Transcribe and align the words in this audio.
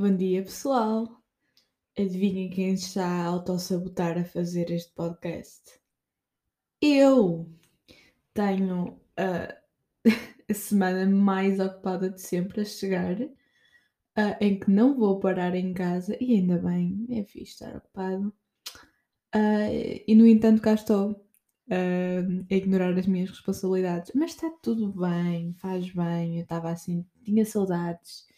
Bom 0.00 0.16
dia, 0.16 0.42
pessoal. 0.42 1.06
Adivinhem 1.94 2.48
quem 2.48 2.72
está 2.72 3.04
a 3.06 3.26
autossabotar 3.26 4.16
a 4.16 4.24
fazer 4.24 4.70
este 4.70 4.90
podcast? 4.94 5.78
Eu 6.80 7.52
tenho 8.32 8.98
a, 9.14 9.54
a 10.48 10.54
semana 10.54 11.04
mais 11.04 11.60
ocupada 11.60 12.08
de 12.08 12.18
sempre 12.18 12.62
a 12.62 12.64
chegar, 12.64 13.14
ah, 14.16 14.38
em 14.40 14.58
que 14.58 14.70
não 14.70 14.96
vou 14.96 15.20
parar 15.20 15.54
em 15.54 15.74
casa, 15.74 16.16
e 16.18 16.32
ainda 16.32 16.56
bem, 16.56 17.06
é 17.10 17.22
fixe 17.22 17.52
estar 17.52 17.76
ocupado. 17.76 18.32
Ah, 19.34 19.70
e 19.70 20.14
no 20.14 20.26
entanto, 20.26 20.62
cá 20.62 20.72
estou 20.72 21.22
a 21.70 22.54
ignorar 22.54 22.98
as 22.98 23.06
minhas 23.06 23.28
responsabilidades, 23.28 24.12
mas 24.14 24.30
está 24.30 24.48
tudo 24.62 24.94
bem, 24.98 25.52
faz 25.58 25.92
bem. 25.92 26.38
Eu 26.38 26.44
estava 26.44 26.70
assim, 26.70 27.04
tinha 27.22 27.44
saudades 27.44 28.29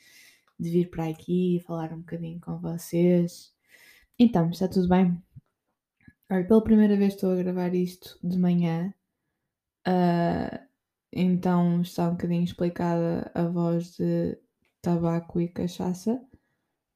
de 0.63 0.71
vir 0.71 0.91
para 0.91 1.09
aqui 1.09 1.57
e 1.57 1.61
falar 1.61 1.93
um 1.93 1.99
bocadinho 1.99 2.41
com 2.41 2.59
vocês. 2.59 3.53
Então, 4.19 4.51
está 4.51 4.69
tudo 4.69 4.89
bem? 4.89 5.21
Olha, 6.31 6.47
pela 6.47 6.65
primeira 6.65 6.97
vez 6.97 7.15
estou 7.15 7.33
a 7.33 7.37
gravar 7.37 7.75
isto 7.75 8.19
de 8.23 8.39
manhã, 8.39 8.95
ah, 9.85 10.67
então 11.13 11.83
está 11.83 12.09
um 12.09 12.13
bocadinho 12.13 12.45
explicada 12.45 13.31
a 13.35 13.45
voz 13.45 13.97
de 13.97 14.39
tabaco 14.81 15.41
e 15.41 15.49
cachaça. 15.49 16.21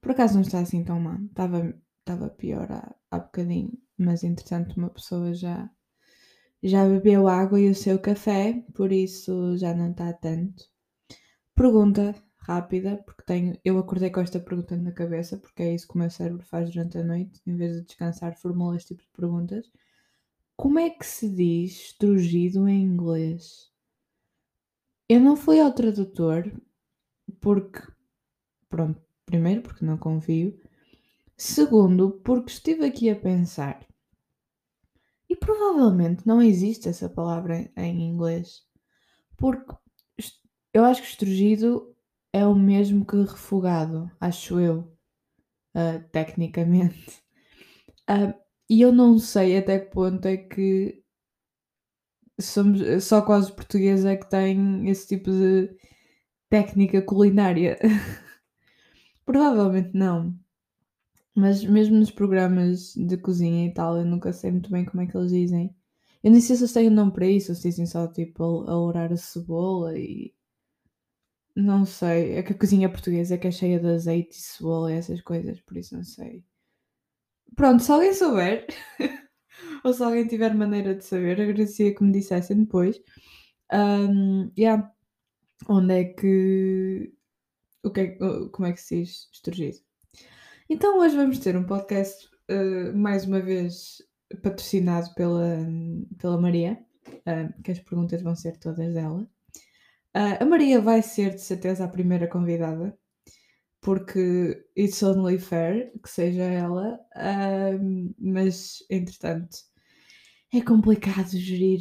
Por 0.01 0.13
acaso 0.13 0.35
não 0.35 0.43
está 0.43 0.61
assim 0.61 0.85
tão 0.85 1.01
mal, 1.01 1.19
estava, 1.25 1.75
estava 2.01 2.31
pior 2.31 2.71
há, 2.73 2.95
há 3.11 3.19
bocadinho, 3.19 3.73
mas 3.99 4.25
entretanto 4.25 4.77
uma 4.79 4.91
pessoa 4.91 5.35
já, 5.35 5.69
já 6.63 6.87
bebeu 6.89 7.29
água 7.29 7.61
e 7.61 7.69
o 7.69 7.75
seu 7.75 7.99
café, 7.99 8.65
por 8.75 8.93
isso 8.93 9.57
já 9.59 9.75
não 9.75 9.91
está 9.91 10.13
tanto. 10.13 10.65
Pergunta 11.55 12.15
rápida, 12.47 13.03
porque 13.05 13.25
tenho, 13.25 13.59
eu 13.65 13.77
acordei 13.79 14.09
com 14.09 14.21
esta 14.21 14.39
pergunta 14.39 14.77
na 14.77 14.93
cabeça, 14.93 15.37
porque 15.37 15.63
é 15.63 15.75
isso 15.75 15.89
que 15.89 15.97
o 15.97 15.99
meu 15.99 16.09
cérebro 16.09 16.45
faz 16.45 16.71
durante 16.71 16.97
a 16.97 17.03
noite, 17.03 17.41
em 17.45 17.57
vez 17.57 17.75
de 17.75 17.83
descansar, 17.83 18.37
formula 18.37 18.77
este 18.77 18.95
tipo 18.95 19.03
de 19.03 19.09
perguntas. 19.11 19.71
Como 20.57 20.79
é 20.79 20.89
que 20.91 21.05
se 21.05 21.29
diz 21.29 21.73
estrugido 21.73 22.69
em 22.69 22.83
inglês? 22.83 23.71
Eu 25.09 25.21
não 25.21 25.37
fui 25.37 25.61
ao 25.61 25.73
tradutor 25.73 26.53
porque, 27.41 27.81
pronto, 28.69 29.01
primeiro 29.25 29.63
porque 29.63 29.85
não 29.85 29.99
confio, 29.99 30.59
segundo 31.37 32.13
porque 32.25 32.53
estive 32.53 32.87
aqui 32.87 33.11
a 33.11 33.17
pensar 33.17 33.85
e 35.29 35.35
provavelmente 35.35 36.25
não 36.25 36.41
existe 36.41 36.89
essa 36.89 37.09
palavra 37.09 37.69
em 37.77 38.09
inglês, 38.09 38.63
porque 39.37 39.75
eu 40.73 40.85
acho 40.85 41.03
que 41.03 41.09
estrugido 41.09 41.96
é 42.37 42.47
o 42.47 42.55
mesmo 42.55 43.07
que 43.07 43.17
refogado, 43.17 44.11
acho 44.21 44.61
eu, 44.61 44.81
uh, 45.75 46.03
tecnicamente. 46.13 47.23
Uh, 48.11 48.35
e 48.69 48.83
eu 48.83 48.93
não 48.93 49.19
sei 49.19 49.57
até 49.57 49.79
que 49.79 49.91
ponto 49.91 50.27
é 50.27 50.37
que 50.37 51.03
somos 52.39 53.05
só 53.05 53.23
quase 53.23 53.53
portugueses 53.53 54.05
é 54.05 54.17
que 54.17 54.29
tem 54.29 54.89
esse 54.91 55.09
tipo 55.09 55.31
de 55.31 55.75
técnica 56.51 57.01
culinária. 57.03 57.79
Provavelmente 59.25 59.93
não. 59.95 60.39
Mas 61.35 61.65
mesmo 61.65 61.97
nos 61.99 62.11
programas 62.11 62.95
de 62.95 63.17
cozinha 63.19 63.67
e 63.67 63.73
tal, 63.75 63.99
eu 63.99 64.05
nunca 64.05 64.33
sei 64.33 64.51
muito 64.53 64.71
bem 64.71 64.85
como 64.85 65.03
é 65.03 65.07
que 65.07 65.17
eles 65.17 65.33
dizem. 65.33 65.75
Eu 66.23 66.33
nem 66.33 66.41
sei 66.41 66.57
se 66.57 66.63
eles 66.65 66.73
têm 66.73 66.89
um 66.89 66.95
nome 66.95 67.13
para 67.13 67.27
isso, 67.27 67.55
se 67.55 67.69
dizem 67.69 67.87
só 67.87 68.07
tipo 68.09 68.43
a, 68.43 68.73
a 68.73 68.77
ourar 68.79 69.13
a 69.13 69.17
cebola 69.17 69.99
e 69.99 70.35
não 71.57 71.87
sei, 71.87 72.35
é 72.35 72.43
que 72.43 72.53
a 72.53 72.59
cozinha 72.59 72.89
portuguesa 72.91 73.35
é 73.35 73.39
que 73.39 73.47
é 73.49 73.51
cheia 73.51 73.81
de 73.81 73.87
azeite 73.89 74.37
e 74.39 74.43
cebola 74.43 74.93
e 74.93 74.97
essas 74.97 75.23
coisas, 75.23 75.59
por 75.63 75.77
isso 75.79 75.97
não 75.97 76.05
sei. 76.05 76.45
Pronto, 77.57 77.83
se 77.83 77.91
alguém 77.91 78.13
souber, 78.13 78.67
ou 79.83 79.93
se 79.95 80.03
alguém 80.03 80.27
tiver 80.27 80.55
maneira 80.55 80.95
de 80.95 81.03
saber, 81.03 81.41
agradecia 81.41 81.95
que 81.95 82.05
me 82.05 82.13
dissessem 82.13 82.59
depois. 82.59 83.01
Um, 83.73 84.51
yeah. 84.59 84.93
Onde 85.69 85.95
é 85.95 86.05
que. 86.05 87.15
O 87.83 87.91
que 87.91 88.01
é, 88.01 88.07
como 88.53 88.67
é 88.67 88.73
que 88.73 88.81
se 88.81 89.03
diz 89.03 89.29
estrugido? 89.33 89.79
Então 90.69 90.99
hoje 90.99 91.17
vamos 91.17 91.39
ter 91.39 91.57
um 91.57 91.65
podcast, 91.65 92.29
uh, 92.51 92.95
mais 92.95 93.25
uma 93.25 93.41
vez, 93.41 94.03
patrocinado 94.43 95.15
pela, 95.15 95.67
pela 96.19 96.41
Maria, 96.41 96.79
uh, 97.09 97.63
que 97.63 97.71
as 97.71 97.79
perguntas 97.79 98.21
vão 98.21 98.35
ser 98.37 98.59
todas 98.59 98.93
dela. 98.93 99.27
Uh, 100.17 100.43
a 100.43 100.47
Maria 100.47 100.81
vai 100.81 101.03
ser 101.03 101.35
de 101.35 101.43
certeza 101.43 101.85
a 101.85 101.89
primeira 101.89 102.27
convidada, 102.27 102.99
porque 103.83 104.65
it's 104.75 105.03
only 105.03 105.39
fair 105.39 105.93
que 106.03 106.09
seja 106.09 106.43
ela, 106.43 106.99
uh, 107.15 108.15
mas 108.19 108.79
entretanto 108.89 109.59
é 110.55 110.63
complicado 110.63 111.37
gerir, 111.37 111.81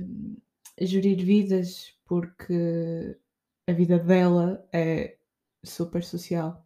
uh, 0.00 0.86
gerir 0.86 1.24
vidas 1.24 1.92
porque 2.04 3.18
a 3.66 3.72
vida 3.72 3.98
dela 3.98 4.64
é 4.72 5.16
super 5.64 6.04
social. 6.04 6.64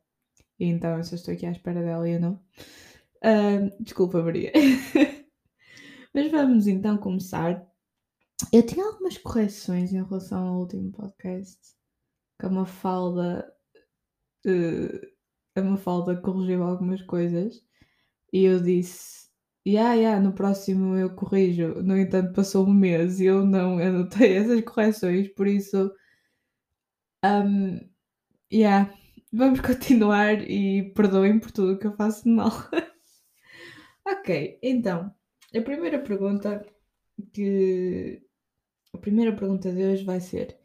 E 0.60 0.66
então 0.66 0.98
eu 0.98 1.04
só 1.04 1.14
estou 1.14 1.32
aqui 1.32 1.46
à 1.46 1.52
espera 1.52 1.82
dela 1.82 2.06
e 2.06 2.12
eu 2.12 2.20
não. 2.20 2.38
desculpa, 3.80 4.22
Maria. 4.22 4.52
mas 6.12 6.30
vamos 6.30 6.66
então 6.66 6.98
começar 6.98 7.66
eu 8.52 8.64
tinha 8.64 8.84
algumas 8.84 9.18
correções 9.18 9.92
em 9.92 10.02
relação 10.02 10.46
ao 10.46 10.60
último 10.60 10.92
podcast. 10.92 11.58
Que 12.38 12.46
a 12.46 12.50
Mafalda. 12.50 13.52
Uh, 14.46 15.06
a 15.56 15.62
Mafalda 15.62 16.16
corrigiu 16.20 16.62
algumas 16.62 17.02
coisas. 17.02 17.62
E 18.32 18.44
eu 18.44 18.60
disse. 18.62 19.28
Yeah, 19.66 19.94
yeah, 19.94 20.20
no 20.20 20.32
próximo 20.32 20.96
eu 20.96 21.14
corrijo. 21.14 21.82
No 21.82 21.98
entanto, 21.98 22.32
passou 22.32 22.66
um 22.66 22.72
mês 22.72 23.20
e 23.20 23.26
eu 23.26 23.44
não 23.44 23.78
anotei 23.78 24.36
essas 24.38 24.62
correções, 24.62 25.28
por 25.34 25.46
isso. 25.46 25.92
Um, 27.24 27.80
yeah, 28.52 28.94
vamos 29.32 29.60
continuar 29.60 30.40
e 30.48 30.92
perdoem 30.94 31.38
por 31.38 31.50
tudo 31.50 31.78
que 31.78 31.86
eu 31.86 31.96
faço 31.96 32.24
de 32.24 32.30
mal. 32.30 32.50
ok, 34.06 34.58
então, 34.62 35.14
a 35.54 35.60
primeira 35.60 35.98
pergunta 35.98 36.64
que 37.32 38.22
a 38.92 38.98
primeira 38.98 39.34
pergunta 39.34 39.72
de 39.72 39.84
hoje 39.84 40.04
vai 40.04 40.20
ser: 40.20 40.58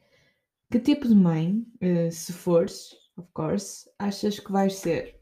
Que 0.72 0.80
tipo 0.80 1.08
de 1.08 1.16
mãe, 1.16 1.66
uh, 1.82 2.12
se 2.12 2.34
fores, 2.34 2.96
of 3.18 3.28
course, 3.34 3.90
achas 4.00 4.40
que 4.40 4.52
vais 4.52 4.76
ser? 4.76 5.20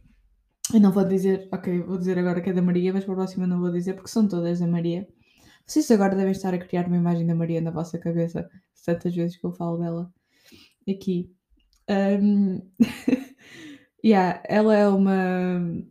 Eu 0.74 0.80
não 0.80 0.92
vou 0.92 1.06
dizer, 1.06 1.50
ok, 1.52 1.82
vou 1.82 1.98
dizer 1.98 2.18
agora 2.18 2.42
que 2.42 2.50
é 2.50 2.54
da 2.54 2.62
Maria, 2.62 2.94
mas 2.94 3.04
para 3.04 3.14
a 3.14 3.18
próxima 3.18 3.46
não 3.48 3.60
vou 3.60 3.72
dizer 3.72 3.94
porque 3.94 4.10
são 4.10 4.28
todas 4.28 4.60
da 4.60 4.68
Maria. 4.68 5.08
Vocês 5.66 5.90
agora 5.92 6.16
devem 6.16 6.32
estar 6.32 6.54
a 6.54 6.58
criar 6.58 6.88
uma 6.88 6.98
imagem 6.98 7.26
da 7.26 7.36
Maria 7.36 7.62
na 7.62 7.72
vossa 7.72 7.98
cabeça, 8.00 8.50
tantas 8.86 9.14
vezes 9.16 9.38
que 9.38 9.46
eu 9.46 9.52
falo 9.54 9.78
dela 9.78 10.14
aqui. 10.90 11.34
Um... 11.90 12.62
yeah, 14.04 14.42
ela 14.48 14.76
é 14.76 14.88
uma 14.88 15.84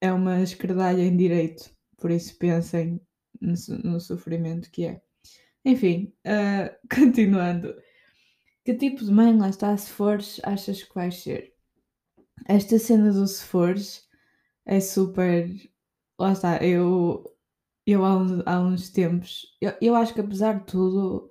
é 0.00 0.12
uma 0.12 0.42
esquerdalha 0.42 1.02
em 1.02 1.16
direito, 1.16 1.70
por 1.98 2.10
isso 2.10 2.36
pensem 2.38 3.00
no, 3.40 3.54
no 3.82 4.00
sofrimento 4.00 4.70
que 4.70 4.84
é. 4.84 5.02
Enfim, 5.64 6.12
uh, 6.26 6.74
continuando. 6.94 7.74
Que 8.64 8.74
tipo 8.74 9.04
de 9.04 9.12
mãe 9.12 9.36
lá 9.36 9.48
está, 9.48 9.76
se 9.76 9.90
fores, 9.90 10.40
achas 10.42 10.82
que 10.82 10.94
vais 10.94 11.22
ser? 11.22 11.54
Esta 12.46 12.78
cena 12.78 13.12
do 13.12 13.26
se 13.26 13.44
fores 13.44 14.08
é 14.66 14.80
super. 14.80 15.48
Lá 16.18 16.32
está, 16.32 16.64
eu, 16.64 17.24
eu 17.86 18.04
há, 18.04 18.16
uns, 18.16 18.42
há 18.46 18.60
uns 18.60 18.90
tempos, 18.90 19.56
eu, 19.60 19.74
eu 19.80 19.94
acho 19.94 20.14
que 20.14 20.20
apesar 20.20 20.60
de 20.60 20.66
tudo, 20.66 21.30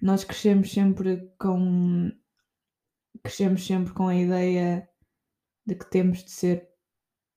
nós 0.00 0.24
crescemos 0.24 0.72
sempre 0.72 1.32
com. 1.38 2.12
Crescemos 3.22 3.66
sempre 3.66 3.92
com 3.92 4.08
a 4.08 4.16
ideia 4.16 4.88
de 5.66 5.74
que 5.74 5.90
temos 5.90 6.24
de 6.24 6.30
ser 6.30 6.68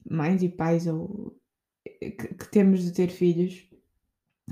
mães 0.10 0.42
e 0.44 0.50
pais 0.50 0.88
ou 0.88 1.38
que, 1.84 2.12
que 2.12 2.52
temos 2.52 2.84
de 2.84 2.92
ter 2.92 3.10
filhos. 3.10 3.68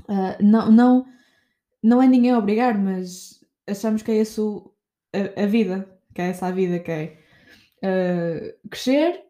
Uh, 0.08 0.42
não, 0.42 0.70
não, 0.70 1.06
não 1.82 2.02
é 2.02 2.06
ninguém 2.06 2.32
a 2.32 2.38
obrigar, 2.38 2.78
mas 2.78 3.44
achamos 3.68 4.02
que 4.02 4.10
é 4.10 4.20
isso 4.20 4.72
a, 5.14 5.42
a 5.42 5.46
vida, 5.46 5.88
que 6.14 6.22
é 6.22 6.28
essa 6.28 6.46
a 6.46 6.50
vida, 6.50 6.78
que 6.78 6.90
é 6.90 7.18
uh, 7.82 8.68
crescer, 8.68 9.24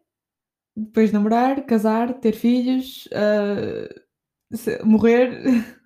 depois 0.75 1.11
namorar, 1.11 1.65
casar, 1.65 2.13
ter 2.19 2.33
filhos, 2.33 3.07
uh, 3.07 4.55
se, 4.55 4.83
morrer. 4.83 5.41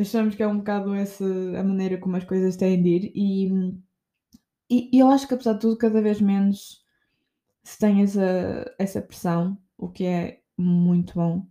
achamos 0.00 0.34
que 0.34 0.42
é 0.42 0.48
um 0.48 0.58
bocado 0.58 0.94
essa 0.94 1.24
a 1.24 1.62
maneira 1.62 1.98
como 1.98 2.16
as 2.16 2.24
coisas 2.24 2.56
têm 2.56 2.82
de 2.82 2.88
ir 2.88 3.12
e, 3.14 3.48
e, 4.70 4.96
e 4.96 4.98
eu 4.98 5.08
acho 5.08 5.28
que 5.28 5.34
apesar 5.34 5.52
de 5.52 5.60
tudo 5.60 5.76
cada 5.76 6.00
vez 6.02 6.20
menos 6.20 6.82
se 7.62 7.78
tem 7.78 8.02
essa, 8.02 8.74
essa 8.78 9.00
pressão, 9.00 9.56
o 9.78 9.88
que 9.88 10.04
é 10.04 10.40
muito 10.58 11.14
bom. 11.14 11.46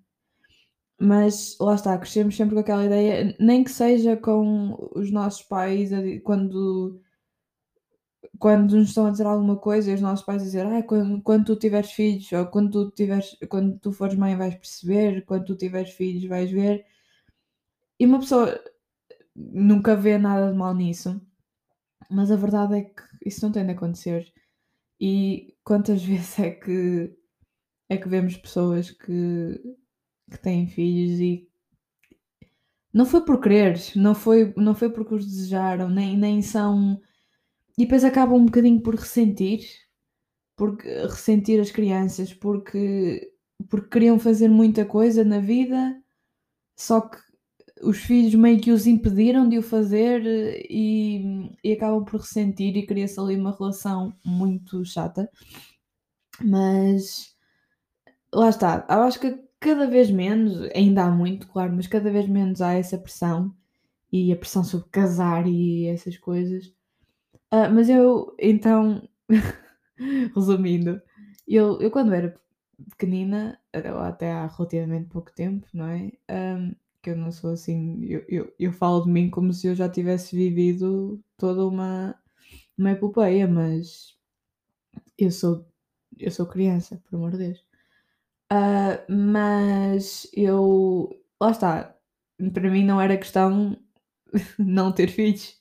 Mas 1.01 1.57
lá 1.59 1.75
está, 1.75 1.97
crescemos 1.97 2.35
sempre 2.37 2.53
com 2.53 2.61
aquela 2.61 2.85
ideia, 2.85 3.35
nem 3.39 3.63
que 3.63 3.71
seja 3.71 4.15
com 4.15 4.77
os 4.95 5.11
nossos 5.11 5.41
pais, 5.41 5.89
quando, 6.23 7.01
quando 8.37 8.75
nos 8.77 8.89
estão 8.89 9.07
a 9.07 9.11
dizer 9.11 9.25
alguma 9.25 9.57
coisa 9.57 9.89
e 9.91 9.95
os 9.95 10.01
nossos 10.01 10.23
pais 10.25 10.43
dizer, 10.43 10.65
ah, 10.65 10.83
quando, 10.83 11.21
quando 11.23 11.45
tu 11.45 11.55
tiveres 11.55 11.91
filhos, 11.91 12.31
ou 12.31 12.45
quando 12.47 12.71
tu, 12.71 12.91
tiveres, 12.91 13.35
quando 13.49 13.79
tu 13.79 13.91
fores 13.91 14.15
mãe 14.15 14.35
vais 14.35 14.53
perceber, 14.55 15.25
quando 15.25 15.45
tu 15.45 15.55
tiveres 15.55 15.91
filhos 15.91 16.25
vais 16.25 16.51
ver. 16.51 16.85
E 17.99 18.05
uma 18.05 18.19
pessoa 18.19 18.59
nunca 19.35 19.95
vê 19.95 20.17
nada 20.17 20.51
de 20.51 20.57
mal 20.57 20.75
nisso, 20.75 21.19
mas 22.09 22.31
a 22.31 22.35
verdade 22.35 22.75
é 22.77 22.81
que 22.83 23.03
isso 23.25 23.43
não 23.45 23.51
tem 23.51 23.65
de 23.65 23.71
acontecer. 23.71 24.31
E 24.99 25.55
quantas 25.63 26.03
vezes 26.05 26.37
é 26.39 26.51
que 26.51 27.15
é 27.89 27.97
que 27.97 28.07
vemos 28.07 28.37
pessoas 28.37 28.91
que, 28.91 29.59
que 30.31 30.39
têm 30.39 30.67
filhos 30.67 31.19
e 31.19 31.47
não 32.93 33.05
foi 33.05 33.23
por 33.23 33.39
querer, 33.39 33.79
não 33.95 34.15
foi, 34.15 34.53
não 34.57 34.75
foi 34.75 34.89
porque 34.89 35.15
os 35.15 35.25
desejaram, 35.25 35.89
nem, 35.89 36.17
nem 36.17 36.41
são. 36.41 36.99
E 37.77 37.83
depois 37.83 38.03
acabam 38.03 38.37
um 38.37 38.45
bocadinho 38.45 38.81
por 38.81 38.95
ressentir, 38.95 39.65
porque 40.55 40.87
ressentir 41.07 41.59
as 41.59 41.71
crianças, 41.71 42.33
porque, 42.33 43.31
porque 43.69 43.89
queriam 43.89 44.19
fazer 44.19 44.49
muita 44.49 44.85
coisa 44.85 45.23
na 45.23 45.39
vida, 45.39 46.01
só 46.75 47.01
que 47.01 47.17
os 47.83 47.97
filhos 47.99 48.35
meio 48.35 48.59
que 48.61 48.71
os 48.71 48.85
impediram 48.87 49.47
de 49.49 49.57
o 49.57 49.63
fazer 49.63 50.21
e, 50.69 51.49
e 51.63 51.73
acabam 51.73 52.03
por 52.05 52.19
ressentir 52.21 52.75
e 52.77 52.85
cria-se 52.85 53.19
ali 53.19 53.35
uma 53.35 53.55
relação 53.55 54.13
muito 54.23 54.83
chata. 54.85 55.29
Mas 56.43 57.35
lá 58.33 58.49
está, 58.49 58.85
eu 58.89 59.01
acho 59.01 59.19
que 59.19 59.50
cada 59.61 59.87
vez 59.87 60.11
menos, 60.11 60.69
ainda 60.75 61.05
há 61.05 61.11
muito, 61.11 61.47
claro, 61.47 61.73
mas 61.73 61.87
cada 61.87 62.11
vez 62.11 62.27
menos 62.27 62.61
há 62.61 62.73
essa 62.73 62.97
pressão 62.97 63.55
e 64.11 64.33
a 64.33 64.37
pressão 64.37 64.63
sobre 64.63 64.89
casar 64.91 65.47
e 65.47 65.87
essas 65.87 66.17
coisas. 66.17 66.67
Uh, 67.53 67.69
mas 67.73 67.89
eu, 67.89 68.35
então, 68.39 69.07
resumindo, 70.35 71.01
eu, 71.47 71.79
eu 71.81 71.91
quando 71.91 72.13
era 72.13 72.35
pequenina, 72.89 73.59
até 73.73 74.31
há 74.31 74.47
relativamente 74.47 75.09
pouco 75.09 75.31
tempo, 75.33 75.67
não 75.73 75.85
é? 75.87 76.11
Um, 76.29 76.75
que 77.01 77.11
eu 77.11 77.17
não 77.17 77.31
sou 77.31 77.51
assim, 77.51 78.03
eu, 78.05 78.25
eu, 78.29 78.53
eu 78.59 78.73
falo 78.73 79.03
de 79.03 79.11
mim 79.11 79.29
como 79.29 79.53
se 79.53 79.67
eu 79.67 79.75
já 79.75 79.89
tivesse 79.89 80.35
vivido 80.35 81.23
toda 81.37 81.65
uma, 81.67 82.15
uma 82.77 82.91
epopeia, 82.91 83.47
mas 83.47 84.17
eu 85.17 85.31
sou, 85.31 85.65
eu 86.19 86.31
sou 86.31 86.45
criança, 86.45 87.01
por 87.09 87.15
amor 87.15 87.31
de 87.31 87.37
Deus. 87.39 87.70
Uh, 88.51 88.99
mas 89.09 90.27
eu. 90.33 91.09
Lá 91.39 91.51
está. 91.51 91.95
Para 92.53 92.69
mim 92.69 92.83
não 92.83 92.99
era 92.99 93.17
questão 93.17 93.77
não 94.59 94.91
ter 94.91 95.07
filhos. 95.09 95.55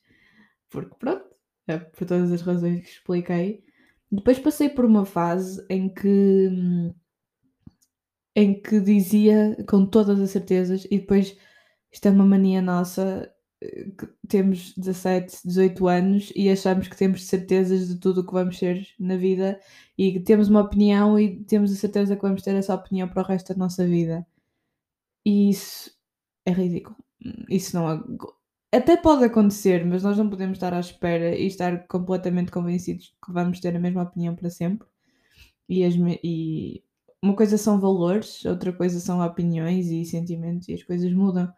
Porque 0.70 0.94
pronto, 0.98 1.24
é 1.68 1.78
por 1.78 2.06
todas 2.06 2.32
as 2.32 2.42
razões 2.42 2.82
que 2.82 2.90
expliquei. 2.90 3.64
Depois 4.10 4.38
passei 4.38 4.68
por 4.68 4.84
uma 4.84 5.04
fase 5.06 5.64
em 5.70 5.88
que. 5.92 6.48
em 8.34 8.60
que 8.60 8.80
dizia 8.80 9.56
com 9.68 9.86
todas 9.86 10.20
as 10.20 10.30
certezas, 10.30 10.84
e 10.90 10.98
depois 10.98 11.36
isto 11.92 12.06
é 12.06 12.10
uma 12.10 12.24
mania 12.24 12.62
nossa, 12.62 13.32
temos 14.28 14.74
17, 14.76 15.40
18 15.44 15.88
anos 15.88 16.32
e 16.34 16.48
achamos 16.50 16.88
que 16.88 16.96
temos 16.96 17.26
certezas 17.26 17.88
de 17.88 17.96
tudo 17.96 18.22
o 18.22 18.26
que 18.26 18.32
vamos 18.32 18.58
ser 18.58 18.86
na 18.98 19.16
vida 19.16 19.60
e 19.98 20.18
temos 20.20 20.48
uma 20.48 20.62
opinião 20.62 21.18
e 21.18 21.44
temos 21.44 21.72
a 21.72 21.76
certeza 21.76 22.16
que 22.16 22.22
vamos 22.22 22.42
ter 22.42 22.54
essa 22.54 22.74
opinião 22.74 23.08
para 23.08 23.22
o 23.22 23.26
resto 23.26 23.52
da 23.52 23.58
nossa 23.58 23.86
vida. 23.86 24.26
E 25.24 25.50
isso 25.50 25.92
é 26.46 26.52
ridículo. 26.52 26.96
Isso 27.48 27.76
não. 27.76 28.04
Até 28.72 28.96
pode 28.96 29.24
acontecer, 29.24 29.84
mas 29.84 30.02
nós 30.02 30.16
não 30.16 30.30
podemos 30.30 30.56
estar 30.56 30.72
à 30.72 30.80
espera 30.80 31.36
e 31.36 31.46
estar 31.46 31.86
completamente 31.88 32.50
convencidos 32.52 33.14
que 33.24 33.32
vamos 33.32 33.60
ter 33.60 33.76
a 33.76 33.80
mesma 33.80 34.02
opinião 34.04 34.34
para 34.34 34.48
sempre. 34.50 34.88
E, 35.68 35.84
as, 35.84 35.94
e 36.24 36.82
uma 37.22 37.36
coisa 37.36 37.58
são 37.58 37.80
valores, 37.80 38.44
outra 38.44 38.72
coisa 38.72 39.00
são 39.00 39.20
opiniões 39.20 39.88
e 39.88 40.04
sentimentos, 40.04 40.68
e 40.68 40.74
as 40.74 40.82
coisas 40.82 41.12
mudam. 41.12 41.52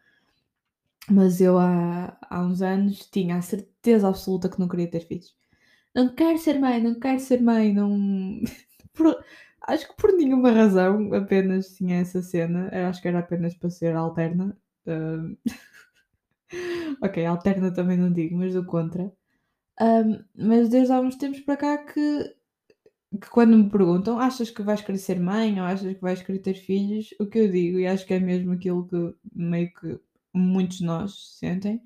Mas 1.10 1.40
eu 1.40 1.58
há, 1.58 2.16
há 2.30 2.40
uns 2.42 2.62
anos 2.62 3.06
tinha 3.10 3.36
a 3.36 3.42
certeza 3.42 4.08
absoluta 4.08 4.48
que 4.48 4.60
não 4.60 4.68
queria 4.68 4.90
ter 4.90 5.00
filhos. 5.00 5.34
Não 5.94 6.14
quero 6.14 6.38
ser 6.38 6.58
mãe, 6.58 6.82
não 6.82 6.98
quero 6.98 7.20
ser 7.20 7.40
mãe, 7.42 7.72
não. 7.72 8.40
Por, 8.94 9.16
acho 9.62 9.88
que 9.88 9.96
por 9.96 10.12
nenhuma 10.12 10.50
razão 10.50 11.14
apenas 11.14 11.74
tinha 11.74 12.00
essa 12.00 12.20
cena. 12.22 12.68
Eu 12.72 12.86
acho 12.88 13.00
que 13.00 13.08
era 13.08 13.20
apenas 13.20 13.54
para 13.54 13.70
ser 13.70 13.96
alterna. 13.96 14.56
Uh... 14.86 15.36
ok, 17.02 17.24
alterna 17.24 17.72
também 17.72 17.96
não 17.96 18.12
digo, 18.12 18.36
mas 18.36 18.52
do 18.54 18.64
contra. 18.66 19.10
Um, 19.80 20.22
mas 20.36 20.68
desde 20.68 20.92
há 20.92 21.00
uns 21.00 21.16
tempos 21.16 21.40
para 21.40 21.56
cá 21.56 21.78
que, 21.78 22.34
que 23.20 23.30
quando 23.30 23.56
me 23.56 23.70
perguntam 23.70 24.18
achas 24.18 24.50
que 24.50 24.62
vais 24.62 24.82
querer 24.82 24.98
ser 24.98 25.18
mãe 25.18 25.58
ou 25.58 25.66
achas 25.66 25.94
que 25.94 26.02
vais 26.02 26.22
querer 26.22 26.40
ter 26.40 26.54
filhos, 26.54 27.14
o 27.18 27.26
que 27.26 27.38
eu 27.38 27.50
digo, 27.50 27.78
e 27.78 27.86
acho 27.86 28.06
que 28.06 28.14
é 28.14 28.20
mesmo 28.20 28.52
aquilo 28.52 28.86
que 28.86 29.14
meio 29.34 29.72
que 29.72 29.98
muitos 30.34 30.78
de 30.78 30.84
nós 30.84 31.36
sentem. 31.38 31.82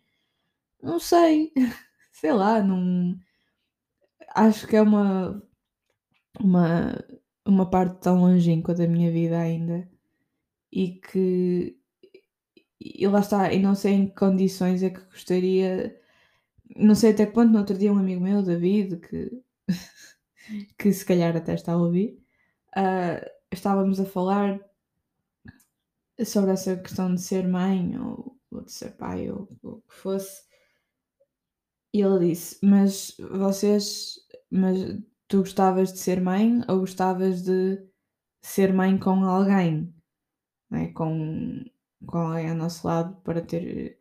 Não 0.83 0.99
sei, 1.01 1.53
sei 2.13 2.33
lá, 2.33 2.63
não. 2.63 3.19
Acho 4.35 4.67
que 4.67 4.77
é 4.77 4.83
uma, 4.83 5.43
uma, 6.41 7.05
uma 7.45 7.71
parte 7.71 8.01
tão 8.03 8.21
longínqua 8.21 8.75
da 8.75 8.87
minha 8.87 9.11
vida 9.11 9.39
ainda 9.39 9.89
e 10.73 10.93
que. 11.01 11.79
E 12.81 13.07
lá 13.09 13.21
está, 13.21 13.53
e 13.53 13.61
não 13.61 13.75
sei 13.75 13.95
em 13.95 14.07
que 14.09 14.15
condições 14.15 14.83
é 14.83 14.91
que 14.91 15.01
gostaria. 15.07 16.01
Não 16.77 16.95
sei 16.95 17.13
até 17.13 17.27
que 17.27 17.33
ponto, 17.33 17.53
no 17.53 17.59
outro 17.59 17.79
dia, 17.79 17.93
um 17.93 17.99
amigo 17.99 18.21
meu, 18.23 18.43
David, 18.43 18.99
que, 18.99 19.43
que 20.79 20.93
se 20.93 21.05
calhar 21.05 21.37
até 21.37 21.55
está 21.55 21.73
a 21.73 21.77
ouvir, 21.79 22.23
uh, 22.77 23.25
estávamos 23.53 24.01
a 24.01 24.05
falar 24.07 24.61
sobre 26.25 26.53
essa 26.53 26.77
questão 26.77 27.15
de 27.15 27.21
ser 27.21 27.47
mãe 27.49 27.99
ou 27.99 28.36
ou 28.57 28.65
de 28.65 28.73
ser 28.73 28.97
pai 28.97 29.31
ou 29.31 29.49
o 29.63 29.81
que 29.83 29.95
fosse. 29.95 30.43
E 31.93 32.01
ele 32.03 32.29
disse: 32.29 32.59
Mas 32.63 33.17
vocês, 33.19 34.17
mas 34.51 34.79
tu 35.29 35.39
gostavas 35.39 35.93
de 35.93 35.99
ser 35.99 36.21
mãe 36.21 36.63
ou 36.69 36.81
gostavas 36.81 37.43
de 37.43 37.83
ser 38.43 38.73
mãe 38.73 38.99
com 38.99 39.25
alguém? 39.25 39.95
É? 40.73 40.89
Com, 40.89 41.65
com 42.07 42.19
alguém 42.19 42.51
ao 42.51 42.57
nosso 42.57 42.87
lado 42.87 43.17
para 43.23 43.41
ter. 43.41 43.99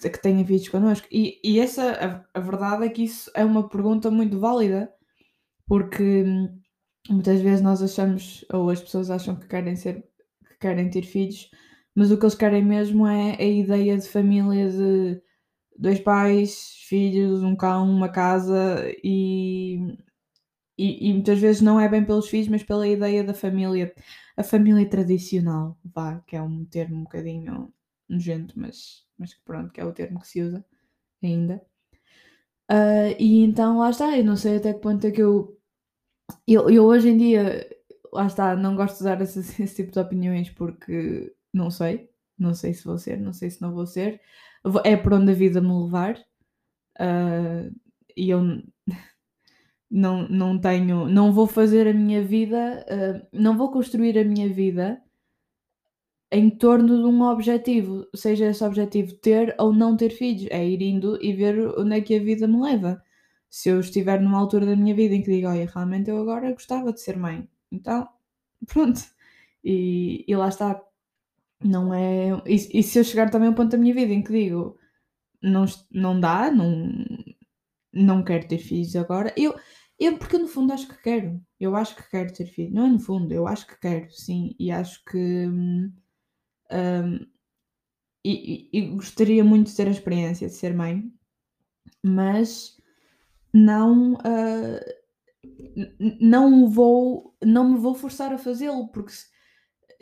que, 0.00 0.10
que 0.10 0.22
tenha 0.22 0.44
filhos 0.46 0.68
connosco. 0.68 1.06
E, 1.10 1.40
e 1.44 1.60
essa, 1.60 2.24
a, 2.34 2.38
a 2.38 2.40
verdade 2.40 2.86
é 2.86 2.88
que 2.90 3.04
isso 3.04 3.30
é 3.34 3.44
uma 3.44 3.68
pergunta 3.68 4.10
muito 4.10 4.38
válida, 4.38 4.92
porque 5.66 6.24
muitas 7.10 7.40
vezes 7.40 7.60
nós 7.62 7.82
achamos, 7.82 8.44
ou 8.52 8.70
as 8.70 8.80
pessoas 8.80 9.10
acham 9.10 9.36
que 9.36 9.46
querem 9.46 9.76
ser, 9.76 10.02
que 10.48 10.58
querem 10.60 10.90
ter 10.90 11.02
filhos 11.02 11.50
mas 11.98 12.12
o 12.12 12.16
que 12.16 12.24
eles 12.24 12.36
querem 12.36 12.64
mesmo 12.64 13.08
é 13.08 13.34
a 13.36 13.44
ideia 13.44 13.98
de 13.98 14.08
família 14.08 14.70
de 14.70 15.20
dois 15.76 15.98
pais, 15.98 16.76
filhos, 16.86 17.42
um 17.42 17.56
cão, 17.56 17.90
uma 17.90 18.08
casa 18.08 18.84
e, 19.02 19.96
e, 20.78 21.10
e, 21.10 21.12
muitas 21.12 21.40
vezes 21.40 21.60
não 21.60 21.80
é 21.80 21.88
bem 21.88 22.04
pelos 22.04 22.28
filhos, 22.28 22.46
mas 22.46 22.62
pela 22.62 22.86
ideia 22.86 23.24
da 23.24 23.34
família, 23.34 23.92
a 24.36 24.44
família 24.44 24.88
tradicional, 24.88 25.76
vá, 25.84 26.20
que 26.24 26.36
é 26.36 26.42
um 26.42 26.64
termo 26.66 26.98
um 26.98 27.02
bocadinho 27.02 27.74
nojento, 28.08 28.54
mas, 28.56 29.04
mas 29.18 29.34
pronto, 29.34 29.72
que 29.72 29.80
é 29.80 29.84
o 29.84 29.92
termo 29.92 30.20
que 30.20 30.28
se 30.28 30.40
usa 30.40 30.64
ainda. 31.20 31.60
Uh, 32.70 33.10
e 33.18 33.42
então 33.42 33.78
lá 33.78 33.90
está, 33.90 34.16
eu 34.16 34.24
não 34.24 34.36
sei 34.36 34.58
até 34.58 34.72
que 34.72 34.80
ponto 34.80 35.04
é 35.04 35.10
que 35.10 35.22
eu, 35.22 35.58
eu, 36.46 36.70
eu 36.70 36.84
hoje 36.84 37.08
em 37.08 37.18
dia, 37.18 37.68
lá 38.12 38.26
está, 38.26 38.54
não 38.54 38.76
gosto 38.76 38.98
de 38.98 39.04
dar 39.04 39.20
esse, 39.20 39.40
esse 39.60 39.74
tipo 39.74 39.90
de 39.90 39.98
opiniões 39.98 40.48
porque 40.50 41.34
não 41.52 41.70
sei, 41.70 42.10
não 42.38 42.54
sei 42.54 42.74
se 42.74 42.84
vou 42.84 42.98
ser, 42.98 43.18
não 43.20 43.32
sei 43.32 43.50
se 43.50 43.60
não 43.62 43.72
vou 43.74 43.86
ser. 43.86 44.20
É 44.84 44.96
por 44.96 45.14
onde 45.14 45.32
a 45.32 45.34
vida 45.34 45.60
me 45.60 45.72
levar. 45.72 46.18
Uh, 47.00 47.74
e 48.16 48.30
eu 48.30 48.40
não, 49.90 50.28
não 50.28 50.60
tenho, 50.60 51.08
não 51.08 51.32
vou 51.32 51.46
fazer 51.46 51.86
a 51.88 51.94
minha 51.94 52.22
vida, 52.22 52.84
uh, 52.88 53.26
não 53.32 53.56
vou 53.56 53.70
construir 53.70 54.18
a 54.18 54.24
minha 54.24 54.48
vida 54.48 55.02
em 56.30 56.50
torno 56.50 56.98
de 56.98 57.04
um 57.04 57.22
objetivo, 57.22 58.06
seja 58.14 58.46
esse 58.46 58.62
objetivo 58.64 59.14
ter 59.16 59.54
ou 59.58 59.72
não 59.72 59.96
ter 59.96 60.10
filhos, 60.10 60.46
é 60.50 60.66
ir 60.66 60.82
indo 60.82 61.18
e 61.22 61.32
ver 61.32 61.58
onde 61.78 61.96
é 61.96 62.00
que 62.00 62.14
a 62.16 62.22
vida 62.22 62.46
me 62.46 62.60
leva. 62.60 63.02
Se 63.50 63.70
eu 63.70 63.80
estiver 63.80 64.20
numa 64.20 64.38
altura 64.38 64.66
da 64.66 64.76
minha 64.76 64.94
vida 64.94 65.14
em 65.14 65.22
que 65.22 65.30
digo, 65.30 65.48
olha, 65.48 65.66
realmente 65.66 66.10
eu 66.10 66.20
agora 66.20 66.52
gostava 66.52 66.92
de 66.92 67.00
ser 67.00 67.16
mãe, 67.16 67.48
então 67.72 68.08
pronto. 68.66 69.00
E, 69.64 70.24
e 70.28 70.36
lá 70.36 70.48
está, 70.48 70.80
não 71.62 71.92
é. 71.92 72.30
E, 72.46 72.80
e, 72.80 72.82
se 72.82 72.98
eu 72.98 73.04
chegar 73.04 73.30
também 73.30 73.48
ao 73.48 73.54
ponto 73.54 73.70
da 73.70 73.78
minha 73.78 73.94
vida 73.94 74.12
em 74.12 74.22
que 74.22 74.32
digo 74.32 74.78
não, 75.42 75.64
não 75.90 76.18
dá, 76.20 76.50
não, 76.50 76.92
não 77.92 78.24
quero 78.24 78.48
ter 78.48 78.58
filhos 78.58 78.96
agora, 78.96 79.32
eu, 79.36 79.54
eu, 79.98 80.18
porque 80.18 80.38
no 80.38 80.48
fundo 80.48 80.72
acho 80.72 80.88
que 80.88 81.00
quero, 81.02 81.40
eu 81.60 81.76
acho 81.76 81.96
que 81.96 82.08
quero 82.10 82.32
ter 82.32 82.46
filhos, 82.46 82.72
não 82.72 82.86
é 82.86 82.90
no 82.90 83.00
fundo, 83.00 83.32
eu 83.32 83.46
acho 83.46 83.66
que 83.66 83.78
quero, 83.78 84.10
sim, 84.12 84.54
e 84.58 84.70
acho 84.70 85.02
que. 85.04 85.46
Um, 86.70 87.26
e, 88.24 88.68
e, 88.72 88.80
gostaria 88.90 89.42
muito 89.44 89.68
de 89.68 89.76
ter 89.76 89.86
a 89.88 89.90
experiência 89.90 90.48
de 90.48 90.54
ser 90.54 90.74
mãe, 90.74 91.10
mas 92.04 92.76
não, 93.54 94.14
uh, 94.14 94.80
não 96.20 96.68
vou, 96.68 97.36
não 97.42 97.72
me 97.72 97.78
vou 97.78 97.94
forçar 97.94 98.32
a 98.32 98.38
fazê-lo, 98.38 98.88
porque 98.88 99.12
se, 99.12 99.26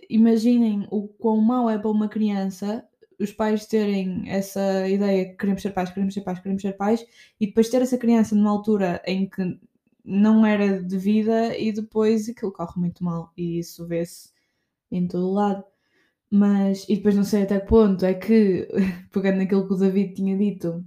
imaginem 0.09 0.87
o 0.91 1.09
quão 1.09 1.41
mau 1.41 1.69
é 1.71 1.79
para 1.79 1.91
uma 1.91 2.09
criança 2.09 2.87
os 3.19 3.33
pais 3.33 3.67
terem 3.67 4.29
essa 4.29 4.89
ideia 4.89 5.31
que 5.31 5.37
queremos 5.37 5.63
ser 5.63 5.71
pais, 5.71 5.91
queremos 5.91 6.15
ser 6.15 6.21
pais, 6.21 6.39
queremos 6.39 6.63
ser 6.63 6.75
pais, 6.75 7.07
e 7.41 7.47
depois 7.47 7.69
ter 7.71 7.83
essa 7.83 7.99
criança 7.99 8.35
numa 8.35 8.51
altura 8.51 9.03
em 9.07 9.29
que 9.29 9.59
não 10.05 10.47
era 10.47 10.83
devida 10.83 11.57
e 11.59 11.73
depois 11.73 12.29
aquilo 12.29 12.53
corre 12.53 12.81
muito 12.81 13.03
mal 13.03 13.33
e 13.37 13.59
isso 13.59 13.87
vê-se 13.87 14.31
em 14.91 15.07
todo 15.09 15.33
lado. 15.33 15.65
Mas, 16.31 16.85
e 16.89 16.97
depois 16.97 17.15
não 17.17 17.25
sei 17.25 17.45
até 17.45 17.61
que 17.61 17.67
ponto 17.67 18.05
é 18.05 18.15
que, 18.15 18.69
pegando 19.13 19.39
naquilo 19.39 19.67
que 19.67 19.75
o 19.75 19.77
David 19.77 20.15
tinha 20.15 20.37
dito, 20.37 20.85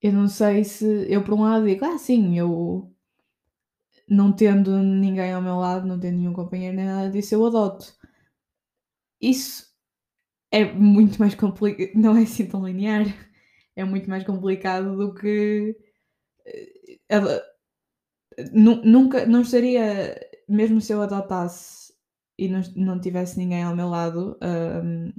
eu 0.00 0.12
não 0.12 0.28
sei 0.28 0.64
se 0.64 1.06
eu 1.08 1.22
por 1.24 1.34
um 1.34 1.42
lado 1.42 1.66
digo, 1.66 1.84
ah 1.84 1.98
sim, 1.98 2.38
eu 2.38 2.91
não 4.08 4.32
tendo 4.32 4.78
ninguém 4.82 5.32
ao 5.32 5.42
meu 5.42 5.56
lado, 5.56 5.86
não 5.86 5.98
tendo 5.98 6.18
nenhum 6.18 6.32
companheiro 6.32 6.76
nem 6.76 6.86
nada 6.86 7.10
disso, 7.10 7.34
eu 7.34 7.46
adoto. 7.46 7.96
Isso 9.20 9.72
é 10.50 10.64
muito 10.72 11.18
mais 11.18 11.34
complicado, 11.34 11.90
não 11.94 12.16
é 12.16 12.22
assim 12.22 12.46
tão 12.46 12.66
linear, 12.66 13.04
é 13.76 13.84
muito 13.84 14.08
mais 14.10 14.24
complicado 14.24 14.96
do 14.96 15.14
que 15.14 15.76
uh, 17.10 17.52
nunca, 18.52 19.26
não 19.26 19.42
estaria, 19.42 20.18
mesmo 20.48 20.80
se 20.80 20.92
eu 20.92 21.02
adotasse 21.02 21.92
e 22.38 22.48
não, 22.48 22.60
não 22.76 23.00
tivesse 23.00 23.38
ninguém 23.38 23.62
ao 23.62 23.76
meu 23.76 23.88
lado, 23.88 24.38
uh, 24.42 25.12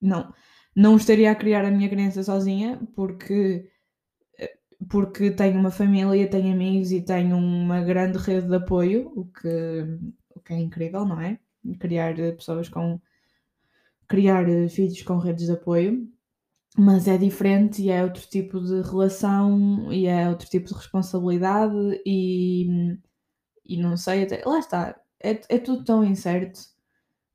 não, 0.00 0.32
não 0.76 0.96
estaria 0.96 1.30
a 1.30 1.34
criar 1.34 1.64
a 1.64 1.70
minha 1.70 1.88
criança 1.88 2.22
sozinha, 2.22 2.80
porque 2.94 3.68
porque 4.88 5.30
tenho 5.30 5.58
uma 5.58 5.70
família, 5.70 6.28
tenho 6.30 6.52
amigos 6.52 6.92
e 6.92 7.02
tenho 7.02 7.36
uma 7.36 7.80
grande 7.82 8.18
rede 8.18 8.48
de 8.48 8.56
apoio, 8.56 9.12
o 9.16 9.24
que, 9.26 9.98
o 10.34 10.40
que 10.40 10.52
é 10.52 10.58
incrível, 10.58 11.04
não 11.04 11.20
é? 11.20 11.38
Criar 11.80 12.14
pessoas 12.36 12.68
com 12.68 13.00
criar 14.08 14.46
filhos 14.70 15.02
com 15.02 15.18
redes 15.18 15.46
de 15.46 15.52
apoio, 15.52 16.08
mas 16.76 17.06
é 17.06 17.18
diferente 17.18 17.82
e 17.82 17.90
é 17.90 18.02
outro 18.02 18.26
tipo 18.26 18.60
de 18.60 18.80
relação 18.82 19.92
e 19.92 20.06
é 20.06 20.28
outro 20.28 20.48
tipo 20.48 20.66
de 20.66 20.74
responsabilidade 20.74 22.00
e, 22.06 22.96
e 23.66 23.76
não 23.76 23.96
sei, 23.96 24.22
até, 24.22 24.42
lá 24.46 24.58
está, 24.58 24.98
é, 25.20 25.40
é 25.48 25.58
tudo 25.58 25.84
tão 25.84 26.04
incerto, 26.04 26.60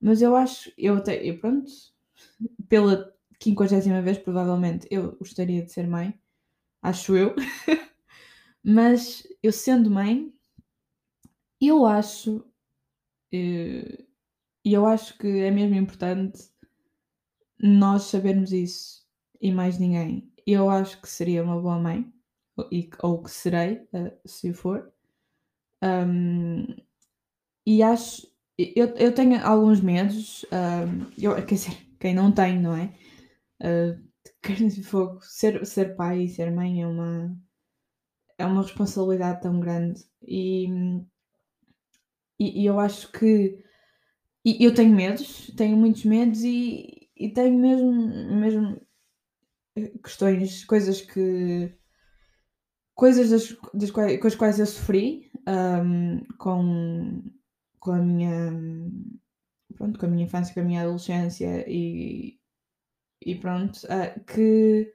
mas 0.02 0.22
eu 0.22 0.36
acho, 0.36 0.72
eu 0.78 0.96
até, 0.96 1.24
eu 1.24 1.40
pronto, 1.40 1.72
pela 2.68 3.14
quinquagésima 3.40 4.02
vez 4.02 4.18
provavelmente 4.18 4.88
eu 4.90 5.16
gostaria 5.18 5.64
de 5.64 5.72
ser 5.72 5.88
mãe, 5.88 6.18
acho 6.84 7.16
eu, 7.16 7.36
mas 8.64 9.26
eu 9.42 9.52
sendo 9.52 9.90
mãe, 9.90 10.32
eu 11.60 11.86
acho, 11.86 12.46
eh, 13.32 14.06
e 14.66 14.74
eu 14.74 14.86
acho 14.86 15.18
que 15.18 15.28
é 15.28 15.50
mesmo 15.52 15.76
importante 15.76 16.52
nós 17.60 18.04
sabermos 18.04 18.52
isso 18.52 19.08
e 19.42 19.52
mais 19.52 19.80
ninguém. 19.80 20.32
Eu 20.46 20.70
acho 20.70 21.02
que 21.02 21.10
seria 21.10 21.44
uma 21.44 21.60
boa 21.60 21.80
mãe, 21.80 22.12
ou 23.02 23.24
que 23.24 23.32
serei, 23.32 23.88
uh, 23.94 24.12
se 24.26 24.54
for. 24.54 24.92
Um, 25.82 26.66
e 27.66 27.82
acho. 27.82 28.32
Eu, 28.58 28.88
eu 28.96 29.14
tenho 29.14 29.44
alguns 29.46 29.82
medos, 29.82 30.46
um, 30.52 31.12
eu, 31.18 31.36
quer 31.46 31.56
dizer, 31.56 31.76
quem 32.00 32.14
não 32.14 32.32
tem, 32.32 32.60
não 32.60 32.76
é? 32.76 32.94
Uh, 33.62 34.13
fogo, 34.84 35.22
ser, 35.22 35.66
ser 35.66 35.96
pai 35.96 36.24
e 36.24 36.30
ser 36.30 36.52
mãe 36.52 36.82
é 36.82 36.88
uma, 36.88 37.36
é 38.38 38.46
uma 38.46 38.62
responsabilidade 38.62 39.42
tão 39.42 39.60
grande 39.60 40.04
e, 40.22 40.68
e, 42.40 42.64
e 42.64 42.66
eu 42.66 42.80
acho 42.80 43.12
que 43.12 43.64
e 44.46 44.64
eu 44.66 44.74
tenho 44.74 44.94
medos, 44.94 45.52
tenho 45.56 45.78
muitos 45.78 46.04
medos 46.04 46.44
e, 46.44 47.10
e 47.16 47.30
tenho 47.30 47.58
mesmo, 47.58 47.92
mesmo 48.36 48.82
eh, 49.78 49.92
questões, 50.04 50.66
coisas 50.66 51.02
que. 51.02 51.74
coisas 52.94 53.30
das, 53.30 53.58
das 53.74 53.92
quais, 53.92 54.20
com 54.20 54.28
as 54.28 54.36
quais 54.36 54.60
eu 54.60 54.66
sofri 54.66 55.32
um, 55.48 56.22
com, 56.38 57.24
com 57.80 57.92
a 57.94 58.00
minha. 58.00 58.52
pronto, 59.76 59.98
com 59.98 60.06
a 60.06 60.10
minha 60.10 60.26
infância, 60.26 60.54
com 60.54 60.60
a 60.60 60.64
minha 60.64 60.82
adolescência 60.82 61.64
e, 61.70 62.38
e 63.26 63.36
pronto, 63.36 63.78
uh, 63.86 64.24
que, 64.26 64.94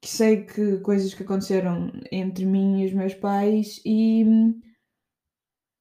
que 0.00 0.08
sei 0.08 0.44
que 0.44 0.78
coisas 0.78 1.14
que 1.14 1.22
aconteceram 1.22 1.92
entre 2.10 2.44
mim 2.46 2.82
e 2.82 2.86
os 2.86 2.92
meus 2.92 3.14
pais 3.14 3.80
e 3.84 4.24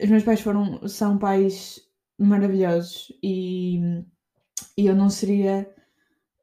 os 0.01 0.09
meus 0.09 0.23
pais 0.23 0.41
foram, 0.41 0.87
são 0.87 1.17
pais 1.17 1.79
maravilhosos 2.17 3.11
e 3.21 4.03
e 4.77 4.85
eu 4.87 4.95
não 4.95 5.09
seria. 5.09 5.69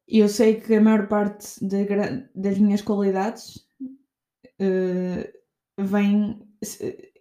Eu 0.08 0.28
sei 0.28 0.60
que 0.60 0.74
a 0.74 0.80
maior 0.80 1.08
parte 1.08 1.64
de, 1.64 1.86
das 2.34 2.58
minhas 2.58 2.82
qualidades 2.82 3.56
uh, 4.60 5.82
vem. 5.82 6.40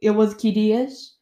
Eu 0.01 0.19
adquiri-as 0.21 1.18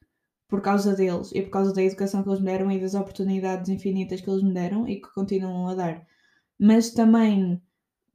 por 0.48 0.62
causa 0.62 0.96
deles 0.96 1.32
e 1.34 1.42
por 1.42 1.50
causa 1.52 1.74
da 1.74 1.84
educação 1.84 2.24
que 2.24 2.30
eles 2.30 2.40
me 2.40 2.46
deram 2.46 2.72
e 2.72 2.80
das 2.80 2.96
oportunidades 2.96 3.70
infinitas 3.70 4.22
que 4.22 4.30
eles 4.30 4.44
me 4.44 4.54
deram 4.54 4.88
e 4.88 5.02
que 5.02 5.14
continuam 5.14 5.68
a 5.68 5.76
dar. 5.76 6.08
Mas 6.60 6.92
também 6.92 7.62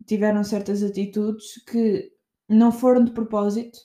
tiveram 0.06 0.42
certas 0.44 0.82
atitudes 0.82 1.62
que 1.64 2.12
não 2.48 2.72
foram 2.72 3.04
de 3.04 3.12
propósito, 3.12 3.78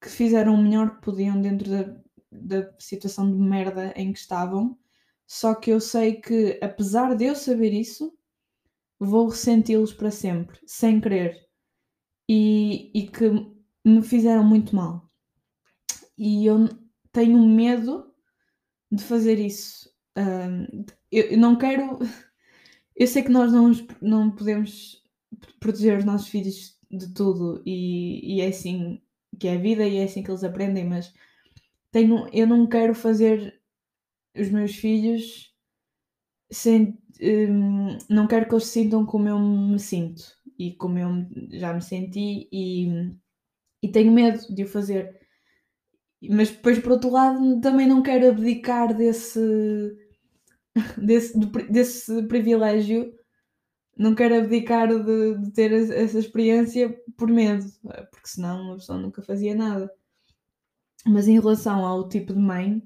que 0.00 0.08
fizeram 0.08 0.54
o 0.54 0.62
melhor 0.62 0.96
que 0.96 1.02
podiam 1.02 1.40
dentro 1.40 1.70
da, 1.70 1.96
da 2.30 2.72
situação 2.78 3.30
de 3.30 3.38
merda 3.38 3.92
em 3.96 4.12
que 4.12 4.18
estavam 4.18 4.78
só 5.30 5.54
que 5.54 5.70
eu 5.70 5.80
sei 5.80 6.20
que, 6.20 6.58
apesar 6.60 7.14
de 7.14 7.26
eu 7.26 7.36
saber 7.36 7.72
isso, 7.72 8.12
vou 8.98 9.28
ressenti-los 9.28 9.92
para 9.92 10.10
sempre, 10.10 10.58
sem 10.66 11.00
querer. 11.00 11.48
E, 12.28 12.90
e 12.92 13.06
que 13.06 13.30
me 13.84 14.02
fizeram 14.02 14.42
muito 14.42 14.74
mal. 14.74 15.08
E 16.18 16.44
eu 16.44 16.68
tenho 17.12 17.38
medo 17.46 18.12
de 18.90 19.02
fazer 19.04 19.38
isso. 19.38 19.90
Eu, 21.10 21.24
eu, 21.24 21.38
não 21.38 21.56
quero. 21.56 21.98
Eu 22.96 23.06
sei 23.06 23.22
que 23.22 23.30
nós 23.30 23.52
não, 23.52 23.72
não 24.02 24.30
podemos 24.30 25.02
proteger 25.58 25.98
os 25.98 26.04
nossos 26.04 26.28
filhos 26.28 26.78
de 26.90 27.12
tudo, 27.14 27.62
e, 27.64 28.36
e 28.36 28.40
é 28.40 28.48
assim 28.48 29.00
que 29.38 29.48
é 29.48 29.54
a 29.54 29.58
vida 29.58 29.86
e 29.86 29.98
é 29.98 30.04
assim 30.04 30.22
que 30.22 30.30
eles 30.30 30.44
aprendem, 30.44 30.84
mas 30.84 31.14
tenho, 31.90 32.28
eu 32.32 32.46
não 32.46 32.66
quero 32.66 32.94
fazer 32.94 33.60
os 34.36 34.50
meus 34.50 34.74
filhos 34.74 35.54
sem, 36.50 36.98
um, 37.20 37.96
não 38.08 38.26
quero 38.26 38.46
que 38.48 38.54
eles 38.54 38.64
se 38.64 38.72
sintam 38.72 39.06
como 39.06 39.28
eu 39.28 39.38
me 39.38 39.78
sinto 39.78 40.22
e 40.58 40.74
como 40.74 40.98
eu 40.98 41.10
já 41.52 41.72
me 41.72 41.80
senti 41.80 42.48
e, 42.52 43.12
e 43.82 43.88
tenho 43.88 44.12
medo 44.12 44.52
de 44.54 44.64
o 44.64 44.68
fazer. 44.68 45.19
Mas 46.28 46.50
depois, 46.50 46.78
por 46.78 46.92
outro 46.92 47.10
lado, 47.10 47.60
também 47.60 47.86
não 47.86 48.02
quero 48.02 48.28
abdicar 48.28 48.94
desse, 48.94 49.40
desse, 50.98 51.38
desse 51.70 52.22
privilégio, 52.24 53.12
não 53.96 54.14
quero 54.14 54.36
abdicar 54.36 54.88
de, 54.88 55.38
de 55.38 55.52
ter 55.52 55.72
essa 55.72 56.18
experiência 56.18 56.98
por 57.16 57.28
medo, 57.28 57.64
porque 58.10 58.28
senão 58.28 58.72
a 58.72 58.74
pessoa 58.76 58.98
nunca 58.98 59.22
fazia 59.22 59.54
nada. 59.54 59.90
Mas 61.06 61.28
em 61.28 61.34
relação 61.34 61.84
ao 61.84 62.08
tipo 62.08 62.32
de 62.34 62.38
mãe, 62.40 62.82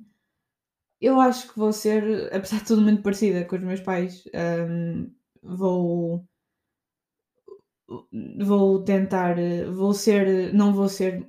eu 1.01 1.21
acho 1.21 1.53
que 1.53 1.59
vou 1.59 1.73
ser, 1.73 2.03
apesar 2.35 2.59
de 2.59 2.65
tudo, 2.67 2.83
muito 2.83 3.03
parecida 3.03 3.45
com 3.45 3.57
os 3.57 3.63
meus 3.63 3.81
pais. 3.81 4.25
Um, 4.35 5.13
vou. 5.43 6.27
Vou 8.45 8.83
tentar. 8.85 9.37
Vou 9.73 9.93
ser. 9.93 10.53
Não 10.55 10.73
vou 10.73 10.89
ser. 10.89 11.29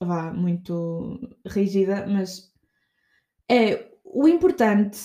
Vá, 0.00 0.32
muito 0.32 1.20
rígida, 1.46 2.06
mas. 2.06 2.52
É. 3.48 3.90
O 4.12 4.26
importante 4.26 4.98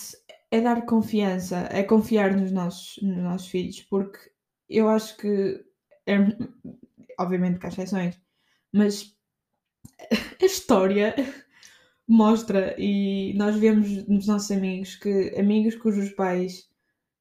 é 0.50 0.60
dar 0.60 0.84
confiança, 0.84 1.68
é 1.70 1.82
confiar 1.84 2.34
nos 2.36 2.50
nossos, 2.50 3.00
nos 3.02 3.18
nossos 3.18 3.48
filhos, 3.48 3.80
porque 3.82 4.18
eu 4.68 4.88
acho 4.88 5.16
que. 5.16 5.64
É, 6.06 6.16
obviamente 7.18 7.58
que 7.58 7.66
há 7.66 7.68
exceções, 7.68 8.20
mas 8.72 9.16
a 10.42 10.44
história 10.44 11.14
mostra 12.08 12.74
e 12.78 13.34
nós 13.36 13.56
vemos 13.56 14.06
nos 14.06 14.26
nossos 14.26 14.50
amigos 14.50 14.94
que 14.96 15.34
amigos 15.38 15.74
cujos 15.76 16.10
pais 16.10 16.68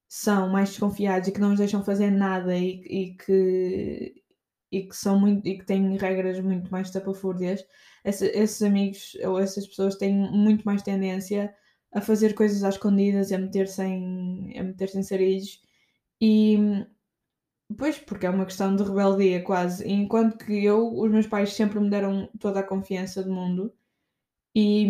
são 0.08 0.50
mais 0.50 0.70
desconfiados 0.70 1.28
e 1.28 1.32
que 1.32 1.40
não 1.40 1.50
nos 1.50 1.60
deixam 1.60 1.84
fazer 1.84 2.12
nada 2.12 2.56
e, 2.56 2.82
e 2.84 3.16
que 3.16 4.24
e 4.78 4.88
que 4.88 4.96
são 4.96 5.20
muito 5.20 5.48
e 5.48 5.58
que 5.58 5.66
têm 5.66 5.98
regras 5.98 6.40
muito 6.40 6.72
mais 6.72 6.92
tapafúrdias, 6.92 7.66
esse, 8.04 8.28
esses 8.28 8.62
amigos 8.62 9.16
ou 9.26 9.40
essas 9.40 9.68
pessoas 9.68 9.96
têm 9.96 10.14
muito 10.14 10.64
mais 10.64 10.82
tendência 10.82 11.54
a 11.94 12.02
fazer 12.02 12.34
coisas 12.36 12.64
às 12.64 12.76
escondidas 12.76 13.32
a 13.32 13.38
meter-se 13.38 13.84
em, 13.84 14.60
a 14.60 14.64
meter-se 14.64 15.00
em 15.00 15.04
sarilhos 15.04 15.62
e, 16.22 16.58
Pois, 17.78 17.98
porque 17.98 18.26
é 18.26 18.30
uma 18.30 18.46
questão 18.46 18.76
de 18.76 18.84
rebeldia 18.84 19.44
quase. 19.44 19.88
Enquanto 19.88 20.38
que 20.38 20.64
eu, 20.64 20.94
os 20.96 21.12
meus 21.12 21.28
pais 21.28 21.54
sempre 21.54 21.80
me 21.80 21.90
deram 21.90 22.30
toda 22.40 22.60
a 22.60 22.64
confiança 22.64 23.24
do 23.24 23.34
mundo 23.34 23.74
e, 24.56 24.88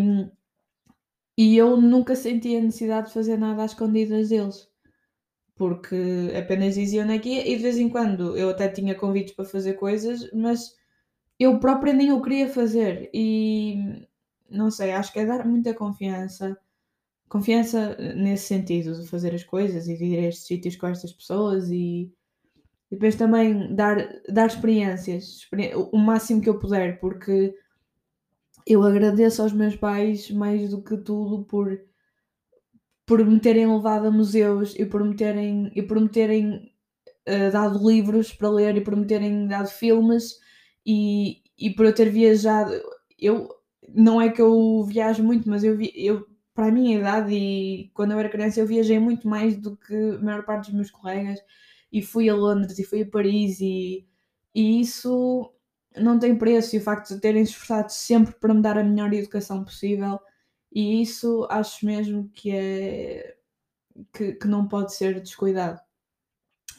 e 1.38 1.56
eu 1.58 1.80
nunca 1.80 2.15
senti 2.15 2.56
a 2.58 2.62
necessidade 2.62 3.08
de 3.08 3.13
fazer 3.13 3.38
nada 3.38 3.63
às 3.63 3.72
escondidas 3.72 4.30
deles. 4.30 4.70
Porque 5.56 5.96
apenas 6.38 6.76
diziam 6.76 7.10
aqui 7.10 7.40
e 7.40 7.56
de 7.56 7.64
vez 7.64 7.78
em 7.78 7.90
quando 7.90 8.38
eu 8.38 8.50
até 8.50 8.68
tinha 8.68 8.94
convites 8.94 9.34
para 9.34 9.46
fazer 9.46 9.74
coisas, 9.74 10.30
mas 10.34 10.76
eu 11.40 11.60
própria 11.60 11.94
nem 11.94 12.12
o 12.12 12.22
queria 12.22 12.50
fazer. 12.50 13.10
E 13.14 14.06
não 14.50 14.70
sei, 14.70 14.92
acho 14.92 15.14
que 15.14 15.20
é 15.20 15.26
dar 15.26 15.46
muita 15.46 15.74
confiança. 15.74 16.58
Confiança 17.30 17.96
nesse 18.16 18.48
sentido, 18.48 19.02
de 19.02 19.08
fazer 19.08 19.34
as 19.34 19.44
coisas 19.44 19.88
e 19.88 19.98
de 19.98 20.06
ir 20.06 20.20
a 20.20 20.28
estes 20.28 20.46
sítios 20.46 20.76
com 20.76 20.88
estas 20.88 21.14
pessoas 21.14 21.70
e 21.72 22.12
depois 22.90 23.16
também 23.16 23.74
dar, 23.74 23.98
dar 24.30 24.48
experiências, 24.48 25.48
o 25.92 25.98
máximo 25.98 26.42
que 26.42 26.50
eu 26.50 26.60
puder, 26.60 27.00
porque 27.00 27.56
eu 28.66 28.84
agradeço 28.84 29.42
aos 29.42 29.54
meus 29.54 29.76
pais 29.76 30.30
mais 30.32 30.70
do 30.70 30.82
que 30.82 30.98
tudo 30.98 31.44
por, 31.46 31.80
por 33.06 33.24
me 33.26 33.40
terem 33.40 33.68
levado 33.68 34.08
a 34.08 34.12
museus 34.12 34.76
e 34.78 34.86
por 34.86 35.04
me 35.04 35.16
terem, 35.16 35.72
e 35.76 35.82
por 35.84 36.00
me 36.00 36.10
terem 36.10 36.72
uh, 37.28 37.52
dado 37.52 37.88
livros 37.88 38.34
para 38.34 38.50
ler 38.50 38.78
e 38.78 38.82
por 38.82 38.96
me 38.96 39.06
terem 39.06 39.48
dado 39.48 39.68
filmes 39.68 40.40
e, 40.86 41.42
e 41.58 41.70
por 41.72 41.86
eu 41.86 41.94
ter 41.94 42.10
viajado. 42.10 42.74
Eu, 43.20 43.50
não 43.94 44.22
é 44.22 44.30
que 44.30 44.42
eu 44.42 44.84
viajo 44.84 45.24
muito, 45.24 45.50
mas 45.50 45.64
eu, 45.64 45.78
vi, 45.78 45.92
eu 45.96 46.26
para 46.54 46.68
a 46.68 46.72
minha 46.72 46.98
idade 46.98 47.36
e 47.36 47.92
quando 47.94 48.12
eu 48.12 48.20
era 48.20 48.30
criança 48.30 48.62
eu 48.62 48.68
viajei 48.68 48.98
muito 48.98 49.28
mais 49.28 49.58
do 49.58 49.76
que 49.78 49.94
a 49.94 50.24
maior 50.24 50.46
parte 50.46 50.68
dos 50.68 50.76
meus 50.76 50.90
colegas 50.90 51.40
e 51.92 52.02
fui 52.02 52.30
a 52.30 52.36
Londres 52.36 52.80
e 52.80 52.86
fui 52.86 53.04
a 53.04 53.06
Paris 53.06 53.60
e, 53.60 54.08
e 54.54 54.80
isso 54.82 55.52
não 55.98 56.18
tem 56.18 56.38
preço 56.38 56.76
e 56.76 56.80
o 56.80 56.82
facto 56.82 57.14
de 57.14 57.22
terem 57.22 57.44
esforçado 57.44 57.92
sempre 57.92 58.34
para 58.36 58.54
me 58.54 58.62
dar 58.62 58.78
a 58.78 58.84
melhor 58.84 59.14
educação 59.14 59.64
possível 59.64 60.20
e 60.75 61.01
isso 61.01 61.48
acho 61.50 61.86
mesmo 61.86 62.29
que 62.34 62.51
é 62.51 63.38
que, 64.13 64.34
que 64.34 64.48
não 64.48 64.67
pode 64.67 64.94
ser 64.94 65.22
descuidado. 65.22 65.79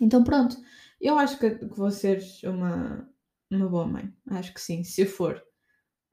Então 0.01 0.23
pronto, 0.23 0.55
eu 1.01 1.19
acho 1.19 1.39
que, 1.39 1.51
que 1.51 1.65
vou 1.65 1.91
ser 1.91 2.23
uma, 2.45 3.09
uma 3.51 3.69
boa 3.69 3.87
mãe. 3.87 4.13
Acho 4.31 4.53
que 4.53 4.61
sim, 4.61 4.85
se 4.85 5.07
for. 5.07 5.43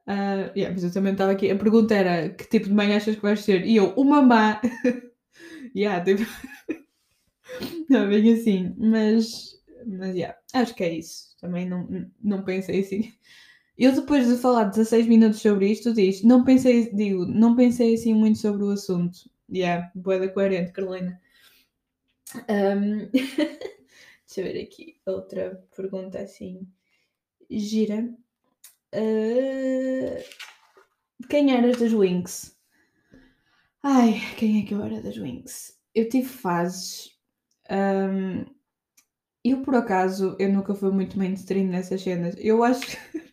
Uh, 0.08 0.48
yeah, 0.56 0.72
mas 0.72 0.84
eu 0.84 0.94
também 0.94 1.12
estava 1.12 1.34
aqui. 1.34 1.52
A 1.52 1.58
pergunta 1.58 1.94
era 1.94 2.30
que 2.30 2.46
tipo 2.46 2.68
de 2.68 2.74
mãe 2.74 2.96
achas 2.96 3.16
que 3.16 3.22
vais 3.22 3.42
ser? 3.42 3.66
E 3.66 3.76
eu, 3.76 3.94
uma 3.96 4.22
má. 4.22 4.62
yeah, 5.76 6.04
tipo. 6.04 6.24
não, 7.90 8.08
bem 8.08 8.34
assim. 8.34 8.74
Mas, 8.78 9.62
mas 9.86 10.16
yeah, 10.16 10.38
acho 10.54 10.74
que 10.74 10.84
é 10.84 10.94
isso. 10.94 11.36
Também 11.40 11.68
não, 11.68 11.88
não 12.22 12.44
pensei 12.44 12.80
assim. 12.82 13.14
Eu 13.78 13.92
depois 13.92 14.28
de 14.28 14.38
falar 14.38 14.66
16 14.66 15.08
minutos 15.08 15.42
sobre 15.42 15.72
isto, 15.72 15.94
diz, 15.94 16.24
não 16.24 16.44
pensei, 16.44 16.94
digo, 16.94 17.26
não 17.26 17.56
pensei 17.56 17.96
assim 17.96 18.14
muito 18.14 18.38
sobre 18.38 18.64
o 18.64 18.70
assunto. 18.70 19.18
Yeah, 19.52 19.92
boa 19.96 20.20
da 20.20 20.30
coerente, 20.30 20.72
Carolina. 20.72 21.20
Um, 22.50 23.10
deixa 23.12 24.38
eu 24.38 24.44
ver 24.44 24.62
aqui 24.64 25.00
outra 25.06 25.64
pergunta 25.76 26.20
assim 26.20 26.68
gira. 27.50 28.10
Uh, 28.94 30.24
quem 31.30 31.52
eras 31.52 31.78
das 31.78 31.94
Wings? 31.94 32.56
Ai, 33.82 34.22
quem 34.38 34.62
é 34.62 34.66
que 34.66 34.74
eu 34.74 34.84
era 34.84 35.02
das 35.02 35.18
Wings? 35.18 35.80
Eu 35.94 36.08
tive 36.10 36.28
fases. 36.28 37.12
Um, 37.70 38.46
eu, 39.44 39.62
por 39.62 39.76
acaso, 39.76 40.36
eu 40.40 40.52
nunca 40.52 40.74
fui 40.74 40.92
muito 40.92 41.18
mainstream 41.18 41.68
nessas 41.68 42.02
cenas. 42.02 42.36
Eu 42.38 42.64
acho. 42.64 42.98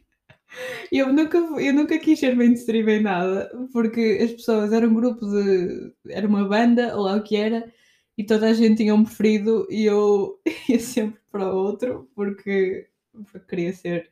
eu, 0.93 1.13
nunca, 1.13 1.39
eu 1.39 1.73
nunca 1.75 1.99
quis 1.99 2.19
ser 2.19 2.37
mainstream 2.37 2.89
em 2.89 3.03
nada, 3.03 3.51
porque 3.73 4.19
as 4.23 4.33
pessoas 4.33 4.73
eram 4.73 4.89
um 4.89 4.95
grupo 4.95 5.27
de. 5.27 5.93
Era 6.09 6.27
uma 6.27 6.47
banda, 6.49 6.97
ou 6.97 7.05
lá 7.05 7.17
o 7.17 7.23
que 7.23 7.37
era, 7.37 7.73
e 8.19 8.25
toda 8.25 8.49
a 8.49 8.53
gente 8.53 8.79
tinha 8.79 8.95
um 8.95 9.05
preferido 9.05 9.67
e 9.71 9.85
eu 9.85 10.41
ia 10.69 10.81
sempre 10.81 11.21
para 11.31 11.53
outro, 11.53 12.11
porque, 12.15 12.89
porque 13.13 13.41
queria 13.41 13.73
ser 13.73 14.11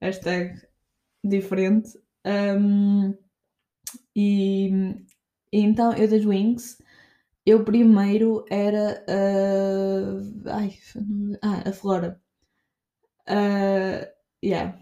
hashtag 0.00 0.60
diferente. 1.24 1.98
Um, 2.26 3.16
e, 4.14 4.70
e, 5.52 5.60
então 5.60 5.92
eu 5.94 6.08
das 6.08 6.24
Wings, 6.24 6.78
eu 7.46 7.64
primeiro 7.64 8.44
era 8.50 9.04
uh, 9.08 10.48
ai, 10.50 10.78
ah, 11.42 11.68
a 11.68 11.72
Flora. 11.72 12.20
Uh, 13.28 14.06
yeah. 14.42 14.78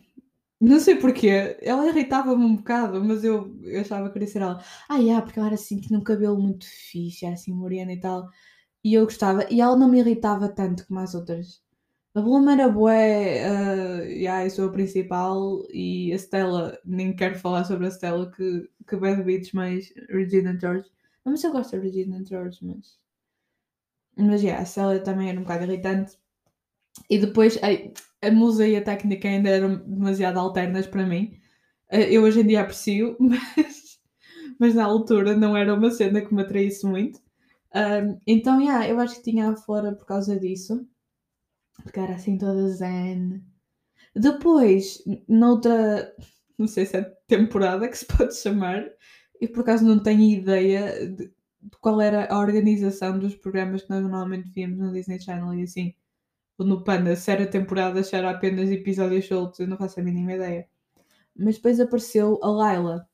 Não 0.61 0.81
sei 0.81 0.97
porquê, 0.97 1.59
ela 1.61 1.87
irritava-me 1.87 2.43
um 2.45 2.57
bocado, 2.57 3.05
mas 3.05 3.23
eu, 3.23 3.55
eu 3.63 3.81
achava 3.83 4.07
que 4.07 4.15
queria 4.15 4.29
ser 4.29 4.41
ela. 4.41 4.65
Ah, 4.89 4.97
yeah, 4.97 5.23
porque 5.23 5.39
ela 5.39 5.49
era 5.49 5.55
assim, 5.55 5.79
tinha 5.81 5.99
um 5.99 6.03
cabelo 6.03 6.39
muito 6.41 6.67
fixe, 6.67 7.27
era 7.27 7.35
assim 7.35 7.53
morena 7.53 7.93
e 7.93 8.01
tal. 8.01 8.29
E 8.83 8.95
eu 8.95 9.05
gostava, 9.05 9.47
e 9.51 9.61
ela 9.61 9.77
não 9.77 9.89
me 9.89 9.99
irritava 10.01 10.49
tanto 10.49 10.87
como 10.87 11.01
as 11.01 11.15
outras. 11.15 11.63
A 12.15 12.21
Bloom 12.23 12.49
era 12.51 12.69
bué, 12.69 13.45
uh, 13.47 14.05
yeah, 14.07 14.45
eu 14.47 14.51
sou 14.51 14.69
a 14.69 14.73
principal 14.73 15.63
e 15.71 16.13
a 16.13 16.17
Stella, 16.19 16.79
nem 16.85 17.15
quero 17.15 17.39
falar 17.39 17.65
sobre 17.65 17.87
a 17.87 17.91
Stella, 17.91 18.31
que, 18.33 18.71
que 18.89 18.97
bad 18.97 19.23
bitch 19.25 19.53
mais 19.53 19.93
Regina 20.09 20.59
George. 20.59 20.89
Não, 21.25 21.33
mas 21.33 21.45
eu 21.45 21.53
gosto 21.53 21.77
da 21.77 21.83
Regina 21.83 22.25
George, 22.25 22.59
mas... 22.65 22.99
Mas, 24.17 24.43
yeah, 24.43 24.63
a 24.63 24.65
Stella 24.65 24.99
também 25.01 25.29
era 25.29 25.39
um 25.39 25.43
bocado 25.43 25.65
irritante. 25.65 26.17
E 27.11 27.19
depois, 27.19 27.59
a, 27.59 27.69
a 28.27 28.31
musa 28.31 28.67
e 28.67 28.77
a 28.77 28.83
técnica 28.83 29.29
ainda 29.29 29.49
eram 29.51 29.77
demasiado 29.77 30.39
alternas 30.39 30.87
para 30.87 31.07
mim. 31.07 31.39
Uh, 31.93 31.97
eu 31.97 32.23
hoje 32.23 32.41
em 32.41 32.47
dia 32.47 32.63
aprecio, 32.63 33.17
mas, 33.21 33.99
mas 34.59 34.75
na 34.75 34.85
altura 34.85 35.37
não 35.37 35.57
era 35.57 35.75
uma 35.75 35.91
cena 35.91 36.21
que 36.21 36.35
me 36.35 36.43
atraísse 36.43 36.87
muito. 36.87 37.21
Um, 37.75 38.19
então, 38.27 38.61
yeah, 38.61 38.89
eu 38.89 38.99
acho 39.01 39.17
que 39.17 39.31
tinha 39.31 39.51
a 39.51 39.57
Flora 39.57 39.93
por 39.95 40.07
causa 40.07 40.39
disso 40.39 40.87
era 41.95 42.15
assim 42.15 42.39
toda 42.39 42.69
zen. 42.69 43.43
Depois, 44.15 45.03
noutra, 45.29 46.15
não 46.59 46.67
sei 46.67 46.87
se 46.87 46.97
é 46.97 47.03
temporada 47.27 47.89
que 47.89 47.99
se 47.99 48.07
pode 48.07 48.35
chamar, 48.35 48.85
e 49.41 49.47
por 49.47 49.61
acaso 49.61 49.85
não 49.85 50.03
tenho 50.03 50.23
ideia 50.23 51.09
de, 51.09 51.31
qual 51.81 52.01
era 52.01 52.27
a 52.33 52.39
organização 52.39 53.19
dos 53.19 53.35
programas 53.35 53.83
que 53.83 53.91
nós 53.91 54.03
normalmente 54.03 54.51
víamos 54.51 54.79
no 54.79 54.93
Disney 54.93 55.21
Channel 55.21 55.55
e 55.55 55.63
assim, 55.65 55.95
no 56.59 56.83
Panda, 56.83 57.15
se 57.17 57.31
era 57.31 57.47
temporada, 57.47 58.03
se 58.03 58.17
era 58.17 58.31
apenas 58.31 58.71
episódios 58.71 59.27
soltos, 59.27 59.61
eu 59.61 59.69
não 59.69 59.77
faço 59.77 60.01
a 60.01 60.03
mínima 60.03 60.35
ideia. 60.35 60.69
Mas 61.35 61.57
depois 61.57 61.81
apareceu 61.81 62.39
a 62.43 62.49
Laila. 62.51 63.09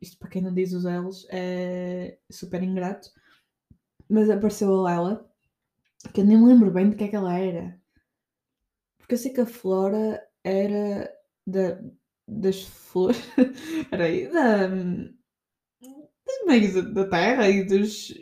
Isto 0.00 0.18
para 0.18 0.28
quem 0.28 0.42
não 0.42 0.54
diz 0.54 0.72
os 0.72 0.84
L's 0.84 1.26
é 1.30 2.18
super 2.30 2.62
ingrato. 2.62 3.10
Mas 4.08 4.30
apareceu 4.30 4.72
a 4.72 4.82
Laila 4.82 5.28
que 6.12 6.20
eu 6.20 6.24
nem 6.24 6.38
me 6.38 6.46
lembro 6.46 6.70
bem 6.70 6.90
de 6.90 6.96
que 6.96 7.04
é 7.04 7.08
que 7.08 7.16
ela 7.16 7.36
era. 7.36 7.78
Porque 8.98 9.14
eu 9.14 9.18
sei 9.18 9.32
que 9.32 9.40
a 9.40 9.46
Flora 9.46 10.22
era 10.44 11.12
da, 11.46 11.80
das 12.26 12.62
flores. 12.62 13.20
Peraí, 13.90 14.28
da. 14.28 14.68
dos 14.68 16.46
meios 16.46 16.94
da 16.94 17.08
terra 17.08 17.48
e 17.48 17.64
dos. 17.64 18.14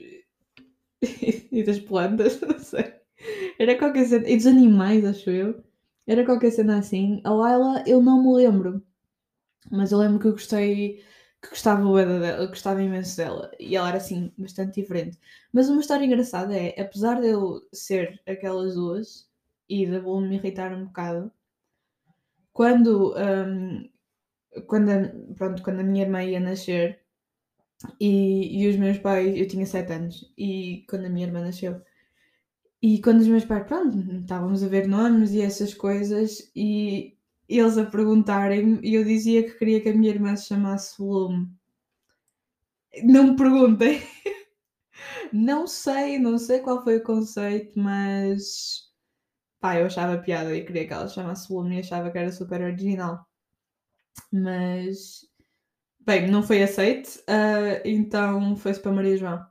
e 1.02 1.62
das 1.64 1.78
plantas, 1.80 2.40
não 2.42 2.58
sei. 2.58 2.95
Era 3.58 3.78
qualquer 3.78 4.06
cena. 4.06 4.28
E 4.28 4.36
dos 4.36 4.46
animais, 4.46 5.04
acho 5.04 5.30
eu. 5.30 5.62
Era 6.06 6.24
qualquer 6.24 6.50
cena 6.52 6.78
assim. 6.78 7.20
A 7.24 7.30
Laila 7.32 7.84
eu 7.86 8.02
não 8.02 8.22
me 8.22 8.34
lembro. 8.34 8.82
Mas 9.70 9.92
eu 9.92 9.98
lembro 9.98 10.20
que 10.20 10.26
eu 10.28 10.32
gostei 10.32 11.02
que 11.42 11.50
gostava, 11.50 11.82
dela, 12.04 12.46
gostava 12.46 12.82
imenso 12.82 13.16
dela 13.16 13.50
e 13.58 13.76
ela 13.76 13.88
era 13.88 13.98
assim 13.98 14.32
bastante 14.38 14.80
diferente. 14.80 15.18
Mas 15.52 15.68
uma 15.68 15.80
história 15.80 16.04
engraçada 16.04 16.56
é, 16.56 16.80
apesar 16.80 17.20
de 17.20 17.28
eu 17.28 17.60
ser 17.72 18.20
aquelas 18.26 18.74
duas 18.74 19.28
e 19.68 19.86
da 19.86 20.00
Bloom 20.00 20.28
me 20.28 20.36
irritar 20.36 20.72
um 20.72 20.86
bocado, 20.86 21.32
quando, 22.52 23.14
um, 23.16 23.88
quando, 24.66 24.90
a, 24.90 25.34
pronto, 25.34 25.62
quando 25.62 25.80
a 25.80 25.82
minha 25.84 26.04
irmã 26.04 26.22
ia 26.24 26.40
nascer 26.40 27.00
e, 28.00 28.62
e 28.62 28.68
os 28.68 28.76
meus 28.76 28.98
pais, 28.98 29.36
eu 29.36 29.46
tinha 29.46 29.66
7 29.66 29.92
anos, 29.92 30.32
e 30.38 30.84
quando 30.88 31.06
a 31.06 31.10
minha 31.10 31.26
irmã 31.26 31.42
nasceu, 31.42 31.82
e 32.82 33.00
quando 33.00 33.20
os 33.20 33.28
meus 33.28 33.44
pais, 33.44 33.66
pronto, 33.66 33.98
estávamos 34.20 34.62
a 34.62 34.68
ver 34.68 34.86
nomes 34.86 35.32
e 35.32 35.40
essas 35.40 35.74
coisas, 35.74 36.50
e 36.54 37.16
eles 37.48 37.78
a 37.78 37.86
perguntarem-me 37.86 38.80
e 38.82 38.94
eu 38.94 39.04
dizia 39.04 39.42
que 39.44 39.58
queria 39.58 39.80
que 39.80 39.88
a 39.88 39.94
minha 39.94 40.10
irmã 40.10 40.36
se 40.36 40.46
chamasse 40.48 40.96
Bloom. 40.98 41.48
Não 43.04 43.24
me 43.28 43.36
perguntem. 43.36 44.00
não 45.32 45.66
sei, 45.66 46.18
não 46.18 46.38
sei 46.38 46.60
qual 46.60 46.82
foi 46.82 46.96
o 46.98 47.02
conceito, 47.04 47.78
mas 47.78 48.90
pá, 49.60 49.78
eu 49.78 49.86
achava 49.86 50.18
piada 50.18 50.54
e 50.54 50.64
queria 50.64 50.86
que 50.86 50.92
ela 50.92 51.08
se 51.08 51.14
chamasse 51.14 51.48
Bloom 51.48 51.72
e 51.72 51.80
achava 51.80 52.10
que 52.10 52.18
era 52.18 52.32
super 52.32 52.62
original. 52.62 53.26
Mas 54.32 55.26
bem, 56.00 56.30
não 56.30 56.42
foi 56.42 56.62
aceito, 56.62 57.08
uh, 57.28 57.82
então 57.84 58.56
foi-se 58.56 58.80
para 58.80 58.92
Maria 58.92 59.16
João, 59.16 59.46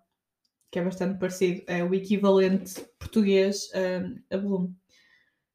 que 0.76 0.80
é 0.80 0.84
bastante 0.84 1.18
parecido, 1.18 1.64
é 1.68 1.82
o 1.86 1.94
equivalente 1.94 2.82
português 3.00 3.70
uh, 3.70 4.22
a 4.30 4.38
Bloom. 4.38 4.74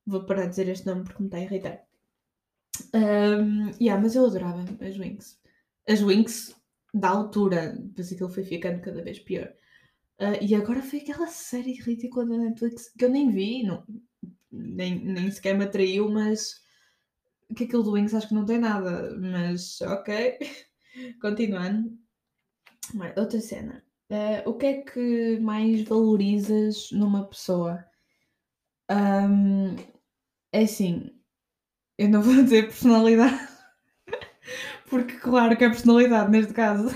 Vou 0.07 0.25
parar 0.25 0.45
de 0.45 0.49
dizer 0.49 0.69
este 0.71 0.87
nome 0.87 1.05
porque 1.05 1.23
me 1.23 1.27
está 1.27 1.37
a 1.37 1.43
irritar. 1.43 1.85
Um, 2.95 3.71
yeah, 3.79 4.03
mas 4.03 4.15
eu 4.15 4.25
adorava 4.25 4.65
as 4.81 4.97
Winx. 4.97 5.39
As 5.87 6.01
Winx 6.01 6.57
da 6.95 7.11
altura, 7.11 7.77
depois 7.79 8.11
aquilo 8.11 8.31
foi 8.31 8.45
ficando 8.45 8.81
cada 8.81 9.05
vez 9.05 9.19
pior. 9.19 9.53
Uh, 10.19 10.43
e 10.43 10.55
agora 10.55 10.81
foi 10.81 11.01
aquela 11.01 11.27
série 11.27 11.75
ridícula 11.75 12.25
da 12.25 12.39
Netflix 12.39 12.89
que 12.89 13.05
eu 13.05 13.11
nem 13.11 13.31
vi, 13.31 13.63
não, 13.63 13.85
nem, 14.51 15.05
nem 15.05 15.31
sequer 15.31 15.55
me 15.55 15.65
atraiu, 15.65 16.11
mas 16.11 16.63
que 17.55 17.65
aquilo 17.65 17.83
do 17.83 17.93
Wings 17.93 18.15
acho 18.15 18.29
que 18.29 18.35
não 18.35 18.47
tem 18.47 18.59
nada. 18.59 19.15
Mas 19.19 19.83
ok, 19.83 20.39
continuando. 21.21 21.95
Outra 23.19 23.39
cena. 23.39 23.85
Uh, 24.11 24.51
o 24.51 24.55
que 24.55 24.67
é 24.67 24.83
que 24.83 25.39
mais 25.39 25.83
valorizas 25.83 26.91
numa 26.91 27.25
pessoa? 27.27 27.85
Um, 28.91 29.77
é 30.53 30.63
assim, 30.63 31.13
eu 31.97 32.09
não 32.09 32.21
vou 32.23 32.43
dizer 32.43 32.65
personalidade, 32.65 33.49
porque 34.89 35.17
claro 35.19 35.57
que 35.57 35.65
é 35.65 35.69
personalidade 35.69 36.31
neste 36.31 36.53
caso. 36.53 36.89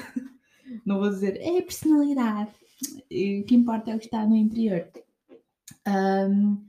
Não 0.85 0.98
vou 0.98 1.09
dizer 1.09 1.37
é 1.40 1.62
personalidade. 1.62 2.50
O 2.90 3.44
que 3.44 3.55
importa 3.55 3.92
é 3.92 3.94
o 3.94 3.98
que 3.98 4.07
está 4.07 4.27
no 4.27 4.35
interior. 4.35 4.90
Um, 5.87 6.68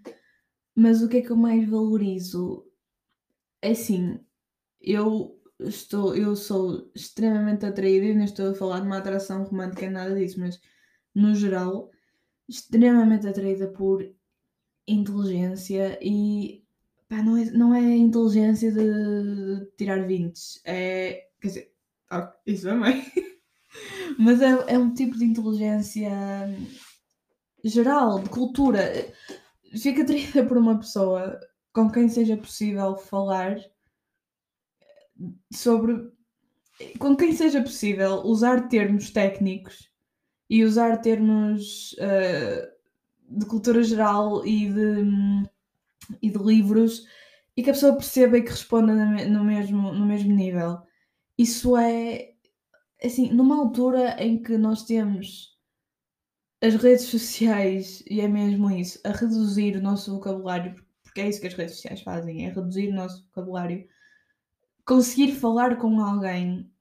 mas 0.75 1.01
o 1.01 1.09
que 1.09 1.17
é 1.17 1.21
que 1.21 1.31
eu 1.31 1.37
mais 1.37 1.67
valorizo? 1.67 2.63
É 3.63 3.71
assim, 3.71 4.19
eu 4.79 5.34
estou, 5.59 6.15
eu 6.15 6.35
sou 6.35 6.91
extremamente 6.93 7.65
atraída, 7.65 8.05
e 8.05 8.15
não 8.15 8.25
estou 8.25 8.51
a 8.51 8.53
falar 8.53 8.79
de 8.79 8.87
uma 8.87 8.97
atração 8.97 9.43
romântica, 9.43 9.89
nada 9.89 10.15
disso, 10.15 10.39
mas 10.39 10.59
no 11.13 11.33
geral, 11.35 11.89
extremamente 12.47 13.27
atraída 13.27 13.67
por 13.67 14.05
inteligência 14.87 15.97
e 16.01 16.63
pá, 17.09 17.23
não, 17.23 17.37
é, 17.37 17.45
não 17.45 17.73
é 17.73 17.81
inteligência 17.95 18.71
de, 18.71 19.65
tirar 19.77 20.05
20, 20.05 20.61
é 20.65 21.27
quer 21.41 21.47
dizer, 21.47 21.73
isso 22.45 22.69
é 22.69 22.79
bem, 22.79 23.05
mas 24.19 24.41
é, 24.41 24.73
é 24.73 24.77
um 24.77 24.93
tipo 24.93 25.17
de 25.17 25.25
inteligência 25.25 26.09
geral, 27.63 28.19
de 28.19 28.29
cultura. 28.29 29.13
Fico 29.77 30.01
atraída 30.01 30.45
por 30.45 30.57
uma 30.57 30.77
pessoa 30.77 31.39
com 31.73 31.89
quem 31.89 32.07
seja 32.07 32.37
possível 32.37 32.95
falar 32.95 33.57
sobre. 35.51 36.11
com 36.99 37.15
quem 37.15 37.33
seja 37.33 37.61
possível 37.61 38.21
usar 38.23 38.67
termos 38.67 39.09
técnicos 39.09 39.89
e 40.49 40.63
usar 40.63 40.97
termos 40.97 41.93
uh, 41.93 43.37
de 43.37 43.45
cultura 43.45 43.83
geral 43.83 44.45
e 44.45 44.69
de, 44.69 45.49
e 46.21 46.29
de 46.29 46.37
livros 46.37 47.05
e 47.57 47.63
que 47.63 47.69
a 47.69 47.73
pessoa 47.73 47.95
perceba 47.95 48.37
e 48.37 48.43
que 48.43 48.51
responda 48.51 48.93
no 48.93 49.43
mesmo, 49.43 49.93
no 49.93 50.05
mesmo 50.05 50.33
nível. 50.33 50.79
Isso 51.37 51.75
é 51.77 52.33
assim, 53.03 53.31
numa 53.31 53.57
altura 53.57 54.15
em 54.21 54.41
que 54.41 54.57
nós 54.57 54.83
temos 54.83 55.55
as 56.61 56.75
redes 56.75 57.05
sociais, 57.05 58.03
e 58.09 58.21
é 58.21 58.27
mesmo 58.27 58.71
isso, 58.71 58.99
a 59.03 59.11
reduzir 59.11 59.75
o 59.75 59.81
nosso 59.81 60.13
vocabulário, 60.13 60.75
porque 61.03 61.21
é 61.21 61.29
isso 61.29 61.39
que 61.39 61.47
as 61.47 61.53
redes 61.53 61.75
sociais 61.75 62.01
fazem, 62.01 62.45
é 62.45 62.49
reduzir 62.49 62.89
o 62.89 62.95
nosso 62.95 63.23
vocabulário. 63.25 63.87
Conseguir 64.85 65.33
falar 65.33 65.77
com 65.77 65.99
alguém 65.99 66.71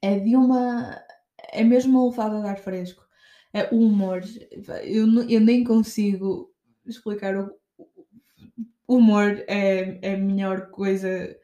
é 0.00 0.18
de 0.18 0.36
uma. 0.36 1.02
é 1.52 1.64
mesmo 1.64 1.98
uma 1.98 2.10
levada 2.10 2.40
de 2.40 2.46
ar 2.46 2.58
fresco. 2.58 3.04
É 3.52 3.68
o 3.74 3.78
humor. 3.78 4.22
Eu, 4.84 5.06
eu 5.28 5.40
nem 5.40 5.64
consigo 5.64 6.52
explicar 6.84 7.36
o. 7.36 7.54
Humor 8.88 9.44
é, 9.48 9.98
é 10.00 10.14
a 10.14 10.18
melhor 10.18 10.70
coisa 10.70 11.36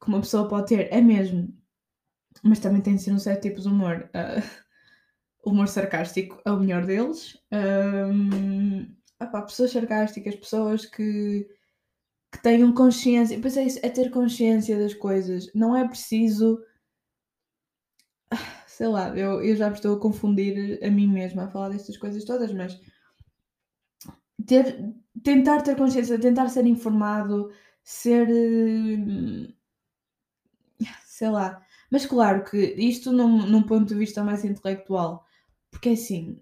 que 0.00 0.08
uma 0.08 0.20
pessoa 0.20 0.48
pode 0.48 0.68
ter, 0.68 0.92
é 0.92 1.00
mesmo. 1.00 1.52
Mas 2.42 2.60
também 2.60 2.80
tem 2.80 2.94
de 2.94 3.02
ser 3.02 3.12
um 3.12 3.18
certo 3.18 3.42
tipo 3.42 3.60
de 3.60 3.68
humor. 3.68 4.08
Uh, 4.14 4.70
humor 5.44 5.68
sarcástico 5.68 6.40
é 6.44 6.50
o 6.50 6.58
melhor 6.58 6.86
deles. 6.86 7.36
Um, 7.52 8.94
opá, 9.20 9.42
pessoas 9.42 9.72
sarcásticas, 9.72 10.36
pessoas 10.36 10.86
que, 10.86 11.48
que 12.32 12.42
tenham 12.42 12.72
consciência. 12.72 13.38
Pois 13.40 13.56
é 13.56 13.64
isso, 13.64 13.78
é 13.82 13.88
ter 13.88 14.10
consciência 14.10 14.78
das 14.78 14.94
coisas. 14.94 15.50
Não 15.54 15.76
é 15.76 15.86
preciso. 15.86 16.60
Sei 18.66 18.86
lá, 18.88 19.08
eu, 19.16 19.42
eu 19.42 19.56
já 19.56 19.68
me 19.68 19.76
estou 19.76 19.96
a 19.96 20.00
confundir 20.00 20.78
a 20.82 20.90
mim 20.90 21.06
mesma 21.06 21.44
a 21.44 21.48
falar 21.48 21.68
destas 21.70 21.96
coisas 21.96 22.24
todas, 22.24 22.52
mas 22.52 22.80
ter, 24.46 24.94
tentar 25.22 25.62
ter 25.62 25.76
consciência, 25.76 26.18
tentar 26.18 26.48
ser 26.48 26.66
informado, 26.66 27.50
ser. 27.82 28.28
Hum, 28.28 29.52
sei 31.06 31.28
lá. 31.30 31.62
Mas 31.90 32.06
claro 32.06 32.44
que 32.44 32.56
isto 32.78 33.12
num, 33.12 33.46
num 33.46 33.62
ponto 33.62 33.86
de 33.88 33.94
vista 33.94 34.22
mais 34.24 34.44
intelectual, 34.44 35.24
porque 35.70 35.90
assim, 35.90 36.40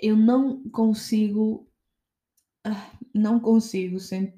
eu 0.00 0.16
não 0.16 0.68
consigo. 0.70 1.68
Ah, 2.64 2.90
não 3.14 3.38
consigo 3.40 4.00
sen 4.00 4.32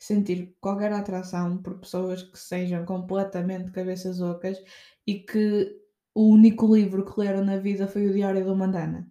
sentir 0.00 0.56
qualquer 0.60 0.92
atração 0.92 1.58
por 1.58 1.78
pessoas 1.78 2.22
que 2.22 2.38
sejam 2.38 2.84
completamente 2.84 3.70
cabeças 3.70 4.20
ocas 4.20 4.58
e 5.06 5.20
que 5.20 5.78
o 6.14 6.30
único 6.30 6.74
livro 6.74 7.04
que 7.04 7.20
leram 7.20 7.44
na 7.44 7.58
vida 7.58 7.86
foi 7.86 8.06
o 8.06 8.12
Diário 8.12 8.44
do 8.44 8.56
Mandana. 8.56 9.10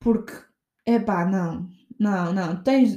Porque, 0.00 0.32
epá, 0.86 1.26
não, 1.26 1.68
não, 1.98 2.32
não, 2.32 2.62
tens, 2.62 2.96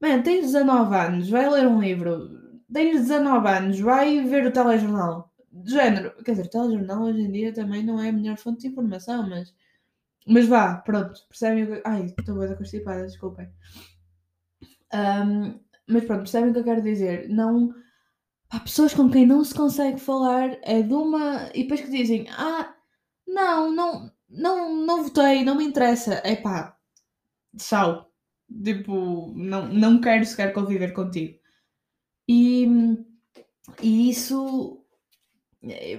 man, 0.00 0.22
tens 0.22 0.46
19 0.46 0.94
anos, 0.94 1.28
vai 1.28 1.50
ler 1.50 1.66
um 1.66 1.80
livro, 1.80 2.62
tens 2.72 3.00
19 3.02 3.48
anos, 3.48 3.80
vai 3.80 4.24
ver 4.24 4.46
o 4.46 4.52
telejornal. 4.52 5.32
De 5.52 5.72
género, 5.72 6.14
quer 6.24 6.32
dizer, 6.32 6.46
o 6.46 6.50
telejornal 6.50 7.02
hoje 7.02 7.20
em 7.22 7.32
dia 7.32 7.52
também 7.52 7.82
não 7.84 8.00
é 8.00 8.10
a 8.10 8.12
melhor 8.12 8.36
fonte 8.38 8.62
de 8.62 8.68
informação, 8.68 9.28
mas 9.28 9.52
mas 10.26 10.46
vá, 10.46 10.76
pronto, 10.76 11.26
percebem 11.28 11.64
o 11.64 11.66
que. 11.66 11.82
Ai, 11.84 12.06
estou 12.06 12.34
boa 12.36 12.54
constipada, 12.54 13.06
desculpem. 13.06 13.50
Um, 14.92 15.58
mas 15.90 16.04
pronto, 16.04 16.20
percebem 16.20 16.50
o 16.50 16.52
que 16.52 16.58
eu 16.60 16.64
quero 16.64 16.82
dizer? 16.82 17.28
Não. 17.28 17.74
Há 18.50 18.60
pessoas 18.60 18.94
com 18.94 19.08
quem 19.10 19.26
não 19.26 19.44
se 19.44 19.54
consegue 19.54 20.00
falar, 20.00 20.58
é 20.62 20.82
de 20.82 20.94
uma. 20.94 21.50
E 21.54 21.62
depois 21.62 21.80
que 21.80 21.90
dizem, 21.90 22.26
ah, 22.30 22.74
não, 23.26 23.72
não, 23.72 24.12
não, 24.28 24.86
não 24.86 25.04
votei, 25.04 25.44
não 25.44 25.54
me 25.56 25.64
interessa. 25.64 26.20
É 26.24 26.36
pá, 26.36 26.76
tchau. 27.56 28.10
Tipo, 28.64 29.32
não, 29.36 29.68
não 29.68 30.00
quero 30.00 30.24
sequer 30.24 30.52
conviver 30.52 30.92
contigo. 30.92 31.38
E, 32.28 32.66
e 33.82 34.10
isso. 34.10 34.84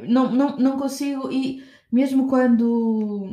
Não, 0.08 0.32
não, 0.32 0.58
não 0.58 0.78
consigo. 0.78 1.32
E 1.32 1.64
mesmo 1.92 2.28
quando 2.28 3.30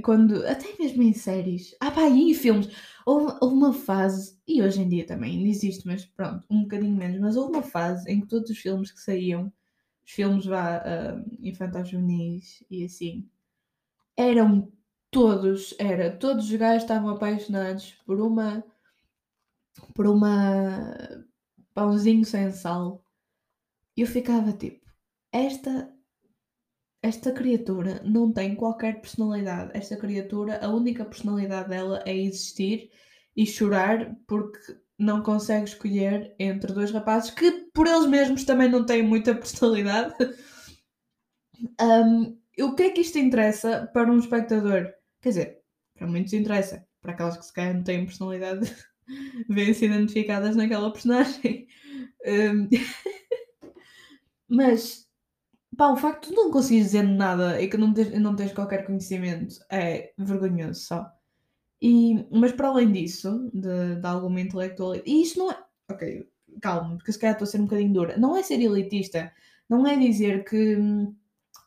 quando, 0.00 0.46
até 0.46 0.74
mesmo 0.78 1.02
em 1.02 1.12
séries, 1.12 1.76
ah 1.80 1.90
pá, 1.90 2.08
e 2.08 2.30
em 2.30 2.34
filmes, 2.34 2.68
houve, 3.06 3.36
houve 3.40 3.54
uma 3.54 3.72
fase, 3.72 4.38
e 4.46 4.62
hoje 4.62 4.80
em 4.80 4.88
dia 4.88 5.06
também 5.06 5.36
ainda 5.36 5.48
existe, 5.48 5.86
mas 5.86 6.04
pronto, 6.04 6.46
um 6.50 6.62
bocadinho 6.62 6.96
menos, 6.96 7.20
mas 7.20 7.36
houve 7.36 7.52
uma 7.52 7.62
fase 7.62 8.10
em 8.10 8.20
que 8.20 8.26
todos 8.26 8.50
os 8.50 8.58
filmes 8.58 8.90
que 8.90 9.00
saíam, 9.00 9.52
os 10.04 10.12
filmes 10.12 10.46
vá, 10.46 10.78
uh, 10.78 11.36
infantis 11.40 11.88
juvenis 11.88 12.64
e 12.70 12.84
assim, 12.84 13.28
eram 14.16 14.70
todos, 15.10 15.74
era, 15.78 16.16
todos 16.16 16.46
os 16.46 16.54
gajos 16.56 16.82
estavam 16.84 17.10
apaixonados 17.10 17.92
por 18.06 18.20
uma, 18.20 18.64
por 19.94 20.06
uma 20.06 20.96
pãozinho 21.74 22.24
sem 22.24 22.50
sal, 22.52 23.04
eu 23.96 24.06
ficava 24.06 24.52
tipo, 24.52 24.80
esta 25.30 25.91
esta 27.02 27.32
criatura 27.32 28.00
não 28.04 28.32
tem 28.32 28.54
qualquer 28.54 29.00
personalidade. 29.00 29.72
Esta 29.74 29.96
criatura, 29.96 30.64
a 30.64 30.68
única 30.68 31.04
personalidade 31.04 31.68
dela 31.68 32.00
é 32.06 32.16
existir 32.16 32.90
e 33.36 33.44
chorar 33.44 34.16
porque 34.26 34.60
não 34.96 35.20
consegue 35.20 35.64
escolher 35.64 36.34
entre 36.38 36.72
dois 36.72 36.92
rapazes 36.92 37.30
que 37.30 37.50
por 37.74 37.88
eles 37.88 38.06
mesmos 38.06 38.44
também 38.44 38.70
não 38.70 38.86
têm 38.86 39.02
muita 39.02 39.34
personalidade. 39.34 40.14
um, 41.80 42.38
o 42.60 42.74
que 42.76 42.84
é 42.84 42.90
que 42.90 43.00
isto 43.00 43.18
interessa 43.18 43.90
para 43.92 44.10
um 44.10 44.18
espectador? 44.18 44.92
Quer 45.20 45.28
dizer, 45.30 45.58
para 45.98 46.06
muitos 46.06 46.32
interessa. 46.32 46.86
Para 47.00 47.12
aquelas 47.12 47.36
que 47.36 47.44
se 47.44 47.52
calhar 47.52 47.74
não 47.74 47.82
têm 47.82 48.06
personalidade, 48.06 48.72
vêem-se 49.50 49.86
identificadas 49.86 50.54
naquela 50.54 50.92
personagem. 50.92 51.66
Um, 52.24 52.68
mas 54.48 55.08
Pá, 55.76 55.88
o 55.88 55.96
facto 55.96 56.28
de 56.28 56.34
não 56.34 56.50
conseguires 56.50 56.86
dizer 56.86 57.02
nada 57.02 57.60
e 57.60 57.68
que 57.68 57.76
não 57.78 57.94
tens, 57.94 58.18
não 58.20 58.36
tens 58.36 58.52
qualquer 58.52 58.84
conhecimento 58.84 59.56
é 59.70 60.12
vergonhoso 60.18 60.80
só. 60.82 61.10
E, 61.80 62.26
mas 62.30 62.52
para 62.52 62.68
além 62.68 62.92
disso, 62.92 63.50
de, 63.52 63.96
de 63.96 64.06
alguma 64.06 64.40
intelectualidade, 64.40 65.10
e 65.10 65.22
isto 65.22 65.38
não 65.38 65.50
é. 65.50 65.58
Ok, 65.90 66.28
calma, 66.60 66.96
porque 66.96 67.12
se 67.12 67.18
calhar 67.18 67.34
estou 67.34 67.46
a 67.46 67.48
ser 67.48 67.58
um 67.60 67.64
bocadinho 67.64 67.92
dura. 67.92 68.16
Não 68.18 68.36
é 68.36 68.42
ser 68.42 68.60
elitista, 68.60 69.32
não 69.68 69.86
é 69.86 69.96
dizer 69.96 70.44
que 70.44 70.76
hum, 70.76 71.14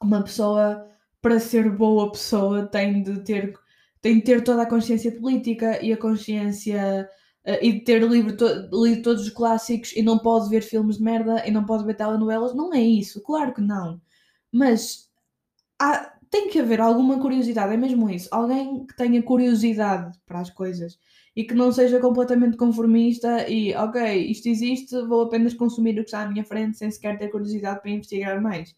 uma 0.02 0.24
pessoa, 0.24 0.88
para 1.22 1.40
ser 1.40 1.70
boa 1.72 2.12
pessoa, 2.12 2.68
tem 2.68 3.04
de 3.04 3.22
ter, 3.24 3.54
tem 4.02 4.16
de 4.20 4.22
ter 4.24 4.44
toda 4.44 4.64
a 4.64 4.70
consciência 4.70 5.12
política 5.12 5.84
e 5.84 5.92
a 5.92 5.98
consciência 5.98 7.10
uh, 7.48 7.58
e 7.62 7.74
de 7.74 7.80
ter 7.82 8.02
lido, 8.04 8.36
to 8.36 8.70
lido 8.84 9.02
todos 9.02 9.24
os 9.24 9.30
clássicos 9.30 9.94
e 9.96 10.02
não 10.02 10.18
pode 10.20 10.50
ver 10.50 10.62
filmes 10.62 10.98
de 10.98 11.04
merda 11.04 11.48
e 11.48 11.52
não 11.52 11.66
pode 11.66 11.86
ver 11.86 11.96
telenovelas. 11.96 12.54
Não 12.54 12.74
é 12.74 12.82
isso, 12.82 13.22
claro 13.22 13.54
que 13.54 13.62
não. 13.62 14.02
Mas 14.52 15.10
há, 15.80 16.16
tem 16.30 16.50
que 16.50 16.60
haver 16.60 16.82
alguma 16.82 17.20
curiosidade, 17.20 17.74
é 17.74 17.78
mesmo 17.78 18.10
isso. 18.10 18.28
Alguém 18.32 18.86
que 18.86 18.96
tenha 18.96 19.22
curiosidade 19.24 20.18
para 20.26 20.40
as 20.40 20.50
coisas 20.50 21.00
e 21.36 21.44
que 21.44 21.54
não 21.54 21.72
seja 21.72 22.00
completamente 22.00 22.58
conformista 22.58 23.50
e, 23.50 23.76
ok, 23.76 24.16
isto 24.32 24.48
existe, 24.48 25.02
vou 25.04 25.24
apenas 25.24 25.54
consumir 25.54 25.92
o 25.94 25.96
que 25.96 26.02
está 26.04 26.22
à 26.22 26.28
minha 26.28 26.46
frente 26.46 26.78
sem 26.78 26.90
sequer 26.90 27.18
ter 27.18 27.30
curiosidade 27.30 27.82
para 27.82 27.92
investigar 27.92 28.42
mais. 28.42 28.76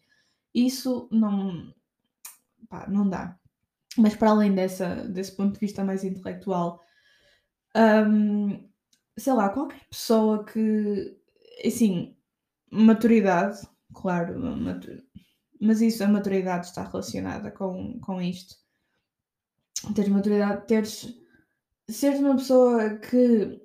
Isso 0.54 1.08
não. 1.10 1.72
Pá, 2.68 2.86
não 2.88 3.08
dá. 3.08 3.36
Mas 3.96 4.14
para 4.14 4.30
além 4.30 4.54
dessa, 4.54 4.94
desse 5.08 5.36
ponto 5.36 5.54
de 5.54 5.60
vista 5.60 5.84
mais 5.84 6.04
intelectual, 6.04 6.80
hum, 7.78 8.68
sei 9.16 9.32
lá, 9.32 9.48
qualquer 9.50 9.86
pessoa 9.88 10.44
que. 10.44 11.16
Assim, 11.64 12.16
maturidade, 12.70 13.58
claro, 13.92 14.38
mas 15.60 15.80
isso, 15.80 16.04
a 16.04 16.08
maturidade 16.08 16.66
está 16.66 16.84
relacionada 16.84 17.50
com, 17.50 17.98
com 18.00 18.22
isto. 18.22 18.56
Teres 19.94 20.10
maturidade, 20.10 20.66
teres. 20.66 21.14
Seres 21.88 22.20
uma 22.20 22.36
pessoa 22.36 22.98
que 22.98 23.60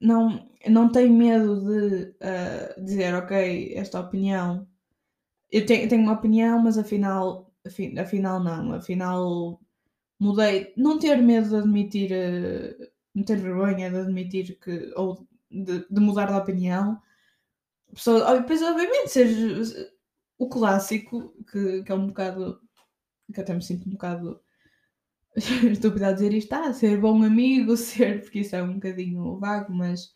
não, 0.00 0.48
não 0.68 0.90
tem 0.90 1.10
medo 1.10 1.60
de 1.60 2.14
uh, 2.22 2.84
dizer, 2.84 3.14
ok, 3.14 3.74
esta 3.76 4.00
opinião. 4.00 4.66
Eu 5.50 5.64
tenho, 5.64 5.88
tenho 5.88 6.02
uma 6.02 6.12
opinião, 6.14 6.58
mas 6.58 6.76
afinal, 6.76 7.52
afinal 7.98 8.42
não. 8.42 8.72
Afinal 8.74 9.60
mudei. 10.18 10.72
Não 10.76 10.98
ter 10.98 11.16
medo 11.22 11.48
de 11.48 11.56
admitir. 11.56 12.10
Não 13.14 13.24
ter 13.24 13.36
vergonha 13.38 13.90
de 13.90 13.96
admitir 13.96 14.58
que. 14.58 14.92
ou 14.96 15.26
de, 15.50 15.86
de 15.88 16.00
mudar 16.00 16.26
de 16.26 16.38
opinião. 16.38 17.00
Pessoa, 17.92 18.38
depois, 18.38 18.62
obviamente, 18.62 19.08
seres 19.10 19.74
o 20.38 20.48
clássico, 20.48 21.34
que, 21.50 21.82
que 21.82 21.92
é 21.92 21.94
um 21.94 22.08
bocado. 22.08 22.60
que 23.32 23.40
até 23.40 23.54
me 23.54 23.62
sinto 23.62 23.88
um 23.88 23.92
bocado 23.92 24.40
estúpida 25.72 26.08
a 26.08 26.12
dizer 26.12 26.32
isto, 26.32 26.52
ah, 26.52 26.72
ser 26.72 27.00
bom 27.00 27.22
amigo, 27.22 27.76
ser, 27.78 28.22
porque 28.22 28.40
isso 28.40 28.56
é 28.56 28.62
um 28.62 28.74
bocadinho 28.74 29.38
vago, 29.38 29.72
mas 29.72 30.14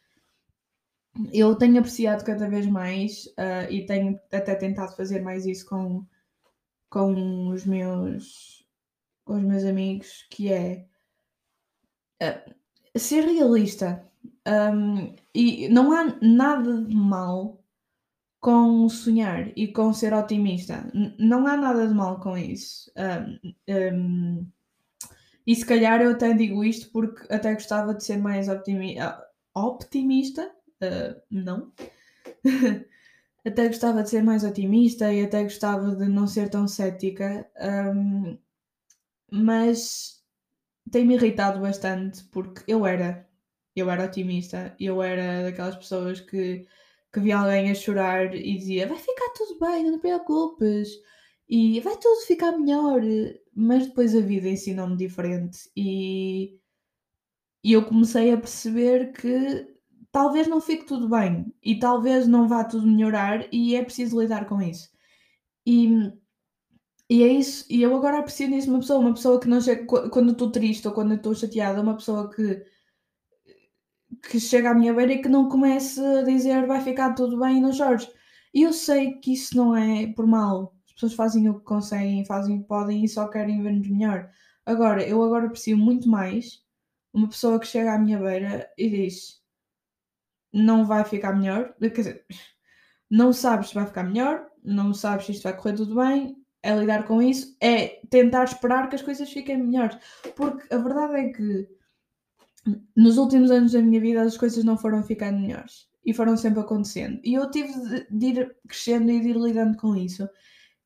eu 1.33 1.55
tenho 1.57 1.79
apreciado 1.79 2.25
cada 2.25 2.49
vez 2.49 2.67
mais 2.67 3.27
uh, 3.39 3.71
e 3.71 3.85
tenho 3.85 4.19
até 4.33 4.55
tentado 4.55 4.97
fazer 4.97 5.21
mais 5.21 5.45
isso 5.45 5.67
com, 5.67 6.07
com 6.89 7.49
os 7.49 7.67
meus 7.67 8.62
com 9.25 9.35
os 9.35 9.43
meus 9.43 9.65
amigos, 9.65 10.27
que 10.31 10.53
é 10.53 10.87
uh, 12.23 12.99
ser 12.99 13.25
realista. 13.25 14.07
Um, 14.47 15.15
e 15.35 15.69
não 15.69 15.93
há 15.93 16.17
nada 16.21 16.83
de 16.83 16.95
mal 16.95 17.63
com 18.41 18.89
sonhar 18.89 19.53
e 19.57 19.69
com 19.69 19.93
ser 19.93 20.13
otimista. 20.13 20.91
N 20.93 21.15
não 21.19 21.47
há 21.47 21.57
nada 21.57 21.87
de 21.87 21.95
mal 21.95 22.19
com 22.19 22.37
isso. 22.37 22.91
Um, 22.97 23.55
um, 23.73 24.47
e 25.47 25.55
se 25.55 25.65
calhar 25.65 26.01
eu 26.03 26.11
até 26.11 26.33
digo 26.35 26.65
isto 26.65 26.91
porque 26.93 27.33
até 27.33 27.55
gostava 27.55 27.95
de 27.95 28.05
ser 28.05 28.19
mais 28.19 28.49
optimi 28.49 28.97
optimista. 29.55 30.51
Uh, 30.83 31.21
não. 31.31 31.73
até 33.47 33.67
gostava 33.69 34.03
de 34.03 34.11
ser 34.11 34.23
mais 34.23 34.45
otimista 34.45 35.13
e 35.13 35.25
até 35.25 35.43
gostava 35.45 35.95
de 35.95 36.09
não 36.09 36.27
ser 36.27 36.49
tão 36.49 36.67
cética. 36.67 37.49
Um, 37.61 38.39
mas 39.33 40.23
tem-me 40.91 41.15
irritado 41.15 41.61
bastante 41.61 42.25
porque 42.27 42.63
eu 42.71 42.87
era. 42.87 43.29
Eu 43.75 43.91
era 43.91 44.05
otimista, 44.05 44.77
eu 44.79 45.03
era 45.03 45.45
daquelas 45.45 45.77
pessoas 45.77 46.21
que 46.21 46.67
que 47.13 47.21
via 47.21 47.39
alguém 47.39 47.71
a 47.71 47.75
chorar 47.75 48.35
e 48.35 48.57
dizia 48.57 48.87
vai 48.89 48.97
ficar 48.99 49.31
tudo 49.37 49.59
bem, 49.61 49.85
não 49.85 49.93
te 49.99 50.01
preocupes 50.01 50.89
e 51.49 51.79
vai 51.81 51.97
tudo 51.99 52.27
ficar 52.27 52.53
melhor, 52.53 53.03
mas 53.55 53.87
depois 53.87 54.17
a 54.17 54.21
vida 54.21 54.49
ensinou-me 54.49 54.97
diferente 54.97 55.71
e, 55.77 56.59
e 57.63 57.73
eu 57.73 57.85
comecei 57.85 58.33
a 58.33 58.39
perceber 58.39 59.13
que 59.13 59.67
talvez 60.11 60.49
não 60.49 60.61
fique 60.61 60.85
tudo 60.87 61.09
bem 61.09 61.53
e 61.63 61.79
talvez 61.79 62.27
não 62.27 62.49
vá 62.49 62.65
tudo 62.65 62.87
melhorar 62.87 63.47
e 63.53 63.77
é 63.77 63.85
preciso 63.85 64.21
lidar 64.21 64.47
com 64.47 64.61
isso. 64.63 64.89
E, 65.67 66.13
e 67.13 67.23
é 67.23 67.29
isso, 67.29 67.67
e 67.69 67.83
eu 67.83 67.95
agora 67.95 68.19
aprecio 68.21 68.49
nisso 68.49 68.71
uma 68.71 68.81
pessoa, 68.81 68.99
uma 69.01 69.13
pessoa 69.15 69.39
que 69.39 69.47
não 69.49 69.61
chega, 69.61 69.85
quando 70.11 70.33
estou 70.33 70.51
triste 70.51 70.89
ou 70.89 70.95
quando 70.95 71.15
estou 71.15 71.35
chateada, 71.35 71.83
uma 71.83 71.97
pessoa 71.97 72.31
que 72.31 72.65
que 74.23 74.39
chega 74.41 74.71
à 74.71 74.75
minha 74.75 74.95
beira 74.95 75.13
e 75.15 75.23
que 75.23 75.29
não 75.29 75.49
comece 75.49 76.01
a 76.01 76.23
dizer 76.23 76.67
vai 76.67 76.81
ficar 76.81 77.15
tudo 77.15 77.39
bem 77.39 77.61
não 77.61 77.73
chores. 77.73 78.09
E 78.55 78.63
eu 78.63 78.73
sei 78.73 79.15
que 79.21 79.33
isso 79.35 79.57
não 79.57 79.77
é 79.77 80.07
por 80.15 80.27
mal. 80.27 80.75
As 80.87 80.93
pessoas 80.95 81.15
fazem 81.15 81.49
o 81.49 81.59
que 81.59 81.65
conseguem, 81.65 82.25
fazem 82.25 82.57
o 82.59 82.63
que 82.63 82.69
podem 82.69 83.05
e 83.05 83.09
só 83.09 83.29
querem 83.29 83.63
ver-nos 83.63 83.89
melhor. 83.89 84.31
Agora, 84.67 85.07
eu 85.07 85.23
agora 85.23 85.47
aprecio 85.47 85.77
muito 85.77 86.09
mais 86.09 86.63
uma 87.13 87.29
pessoa 87.29 87.59
que 87.61 87.67
chega 87.67 87.95
à 87.95 87.99
minha 87.99 88.19
beira 88.19 88.71
e 88.79 88.89
diz 88.89 89.43
não 90.53 90.87
vai 90.87 91.05
ficar 91.05 91.35
melhor, 91.35 91.75
quer 91.79 91.91
dizer, 91.91 92.27
não 93.11 93.33
sabes 93.33 93.69
se 93.69 93.75
vai 93.75 93.87
ficar 93.87 94.05
melhor, 94.05 94.47
não 94.63 94.95
sabes 94.95 95.27
se 95.27 95.33
isto 95.33 95.43
vai 95.45 95.57
correr 95.57 95.75
tudo 95.75 95.95
bem, 95.97 96.42
é 96.63 96.75
lidar 96.75 97.07
com 97.07 97.21
isso, 97.21 97.57
é 97.61 98.01
tentar 98.09 98.45
esperar 98.45 98.89
que 98.89 98.95
as 98.95 99.03
coisas 99.03 99.31
fiquem 99.31 99.59
melhores. 99.59 99.97
Porque 100.37 100.73
a 100.73 100.79
verdade 100.79 101.15
é 101.17 101.29
que 101.33 101.69
nos 102.97 103.19
últimos 103.19 103.51
anos 103.51 103.73
da 103.73 103.83
minha 103.83 104.01
vida 104.01 104.23
as 104.23 104.37
coisas 104.37 104.63
não 104.63 104.79
foram 104.79 105.03
ficando 105.03 105.41
melhores 105.41 105.89
e 106.05 106.15
foram 106.15 106.37
sempre 106.37 106.61
acontecendo. 106.61 107.21
E 107.25 107.35
eu 107.35 107.51
tive 107.51 107.73
de, 107.73 108.07
de 108.11 108.27
ir 108.27 108.57
crescendo 108.69 109.11
e 109.11 109.21
de 109.21 109.29
ir 109.29 109.37
lidando 109.37 109.77
com 109.77 109.97
isso. 109.97 110.29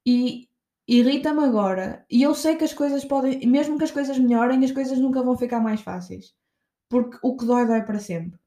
E 0.04 0.48
irrita-me 0.88 1.44
agora. 1.44 2.04
E 2.10 2.22
eu 2.22 2.34
sei 2.34 2.56
que 2.56 2.64
as 2.64 2.72
coisas 2.72 3.04
podem, 3.04 3.46
mesmo 3.46 3.76
que 3.78 3.84
as 3.84 3.90
coisas 3.90 4.18
melhorem, 4.18 4.64
as 4.64 4.72
coisas 4.72 4.98
nunca 4.98 5.22
vão 5.22 5.36
ficar 5.36 5.60
mais 5.60 5.80
fáceis. 5.80 6.34
Porque 6.88 7.18
o 7.22 7.36
que 7.36 7.44
dói, 7.44 7.66
dói 7.66 7.82
para 7.82 7.98
sempre. 7.98 8.38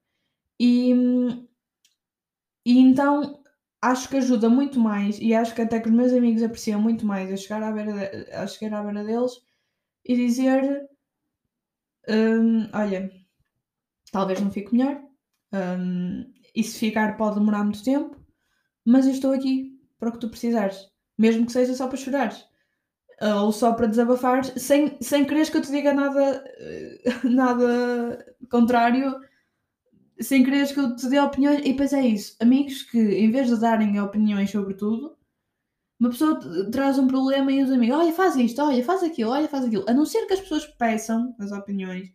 E, 0.60 0.94
e 2.66 2.80
então 2.80 3.39
acho 3.82 4.10
que 4.10 4.18
ajuda 4.18 4.50
muito 4.50 4.80
mais 4.80 5.18
e 5.20 5.34
acho 5.34 5.56
que 5.56 5.62
até 5.62 5.80
que 5.80 5.90
os 5.90 5.96
meus 5.96 6.14
amigos 6.14 6.44
apreciam 6.44 6.82
muito 6.82 7.06
mais 7.06 7.32
a 7.32 7.38
chegar 7.38 7.64
à 7.64 7.72
beira, 7.72 7.94
de, 7.94 8.32
a 8.32 8.48
chegar 8.48 8.80
à 8.80 8.84
beira 8.84 9.04
deles 9.04 9.32
e 10.06 10.16
dizer 10.16 10.88
hum, 12.08 12.70
olha, 12.74 13.12
talvez 14.12 14.42
não 14.42 14.52
fique 14.52 14.76
melhor. 14.76 15.02
Um, 15.54 16.32
e 16.56 16.64
se 16.64 16.78
ficar 16.80 17.18
pode 17.18 17.40
demorar 17.40 17.64
muito 17.64 17.84
tempo, 17.84 18.16
mas 18.86 19.06
eu 19.06 19.12
estou 19.12 19.34
aqui 19.34 19.80
para 19.98 20.10
o 20.10 20.12
que 20.12 20.20
tu 20.20 20.30
precisares, 20.30 20.88
mesmo 21.18 21.46
que 21.46 21.52
seja 21.52 21.74
só 21.74 21.88
para 21.88 21.98
chorar 21.98 22.34
uh, 23.22 23.44
ou 23.44 23.52
só 23.52 23.74
para 23.74 23.88
desabafar, 23.88 24.44
sem, 24.44 24.98
sem 25.02 25.26
quereres 25.26 25.50
que 25.50 25.58
eu 25.58 25.62
te 25.62 25.72
diga 25.72 25.94
nada, 25.94 26.44
uh, 27.24 27.28
nada 27.30 28.36
contrário, 28.50 29.20
sem 30.22 30.44
quereres 30.44 30.72
que 30.72 30.80
eu 30.80 30.96
te 30.96 31.08
dê 31.10 31.20
opiniões. 31.20 31.60
E 31.60 31.72
depois 31.72 31.94
é 31.94 32.02
isso, 32.02 32.36
amigos 32.40 32.84
que 32.84 33.00
em 33.00 33.32
vez 33.32 33.48
de 33.48 33.60
darem 33.60 34.00
opiniões 34.02 34.52
sobre 34.52 34.74
tudo, 34.74 35.18
uma 36.00 36.10
pessoa 36.10 36.40
traz 36.72 36.98
um 36.98 37.08
problema 37.08 37.52
e 37.52 37.64
os 37.64 37.72
amigos, 37.72 37.98
olha, 37.98 38.14
faz 38.14 38.36
isto, 38.36 38.62
olha, 38.62 38.84
faz 38.84 39.04
aquilo, 39.04 39.32
olha, 39.32 39.48
faz 39.50 39.66
aquilo. 39.66 39.86
A 39.88 39.94
não 39.94 40.06
ser 40.06 40.26
que 40.28 40.34
as 40.34 40.42
pessoas 40.42 40.66
peçam 40.66 41.36
as 41.40 41.52
opiniões, 41.52 42.12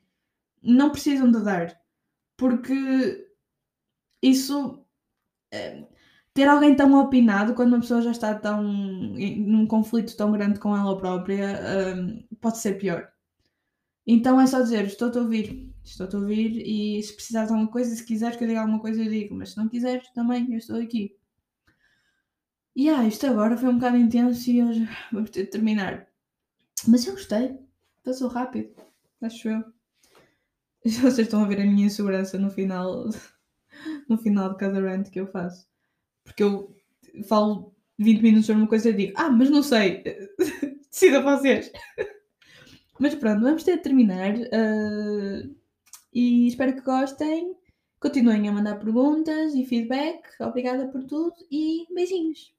não 0.62 0.90
precisam 0.90 1.30
de 1.30 1.42
dar 1.42 1.78
porque 2.36 3.28
isso. 4.22 4.84
É, 5.52 5.84
ter 6.34 6.48
alguém 6.48 6.74
tão 6.74 6.92
opinado 7.00 7.54
quando 7.54 7.74
uma 7.74 7.80
pessoa 7.80 8.02
já 8.02 8.10
está 8.10 8.34
tão 8.34 8.62
num 8.62 9.66
conflito 9.66 10.16
tão 10.16 10.32
grande 10.32 10.58
com 10.58 10.76
ela 10.76 10.98
própria 10.98 11.60
um, 11.96 12.26
pode 12.40 12.58
ser 12.58 12.74
pior. 12.78 13.08
Então 14.06 14.40
é 14.40 14.46
só 14.46 14.60
dizer, 14.60 14.84
estou-te 14.86 15.18
a 15.18 15.22
ouvir, 15.22 15.73
estou-te 15.84 16.16
a 16.16 16.18
ouvir 16.18 16.62
e 16.66 17.02
se 17.02 17.14
precisares 17.14 17.48
de 17.48 17.54
alguma 17.54 17.70
coisa, 17.70 17.94
se 17.94 18.04
quiseres 18.04 18.36
que 18.36 18.44
eu 18.44 18.48
diga 18.48 18.60
alguma 18.60 18.80
coisa, 18.80 19.02
eu 19.02 19.10
digo, 19.10 19.34
mas 19.34 19.50
se 19.50 19.56
não 19.56 19.68
quiseres, 19.68 20.08
também 20.12 20.50
eu 20.50 20.58
estou 20.58 20.76
aqui. 20.76 21.16
E 22.74 22.88
ah, 22.88 23.06
isto 23.06 23.26
agora 23.26 23.56
foi 23.56 23.68
um 23.68 23.76
bocado 23.76 23.96
intenso 23.96 24.50
e 24.50 24.62
hoje 24.62 24.88
vamos 25.12 25.30
ter 25.30 25.44
de 25.44 25.50
terminar. 25.50 26.08
Mas 26.88 27.06
eu 27.06 27.12
gostei, 27.12 27.58
passou 28.02 28.28
rápido, 28.28 28.74
acho 29.22 29.48
eu. 29.48 29.64
Vocês 30.84 31.20
estão 31.20 31.44
a 31.44 31.46
ver 31.46 31.60
a 31.60 31.64
minha 31.64 31.86
insegurança 31.86 32.38
no 32.38 32.50
final, 32.50 33.08
no 34.08 34.18
final 34.18 34.50
de 34.50 34.58
cada 34.58 34.80
rant 34.80 35.08
que 35.10 35.20
eu 35.20 35.26
faço. 35.26 35.66
Porque 36.24 36.42
eu 36.42 36.74
falo 37.28 37.74
20 37.98 38.22
minutos 38.22 38.46
sobre 38.46 38.62
uma 38.62 38.68
coisa 38.68 38.90
e 38.90 38.92
digo, 38.94 39.12
ah, 39.16 39.30
mas 39.30 39.50
não 39.50 39.62
sei, 39.62 40.02
decida 40.90 41.22
vocês. 41.22 41.70
mas 42.98 43.14
pronto, 43.14 43.42
vamos 43.42 43.62
ter 43.62 43.76
de 43.76 43.82
terminar. 43.82 44.34
Uh, 44.34 45.54
e 46.14 46.46
espero 46.46 46.74
que 46.74 46.80
gostem. 46.80 47.56
Continuem 47.98 48.48
a 48.48 48.52
mandar 48.52 48.78
perguntas 48.78 49.54
e 49.54 49.64
feedback. 49.64 50.22
Obrigada 50.40 50.86
por 50.88 51.04
tudo 51.04 51.34
e 51.50 51.86
beijinhos. 51.92 52.54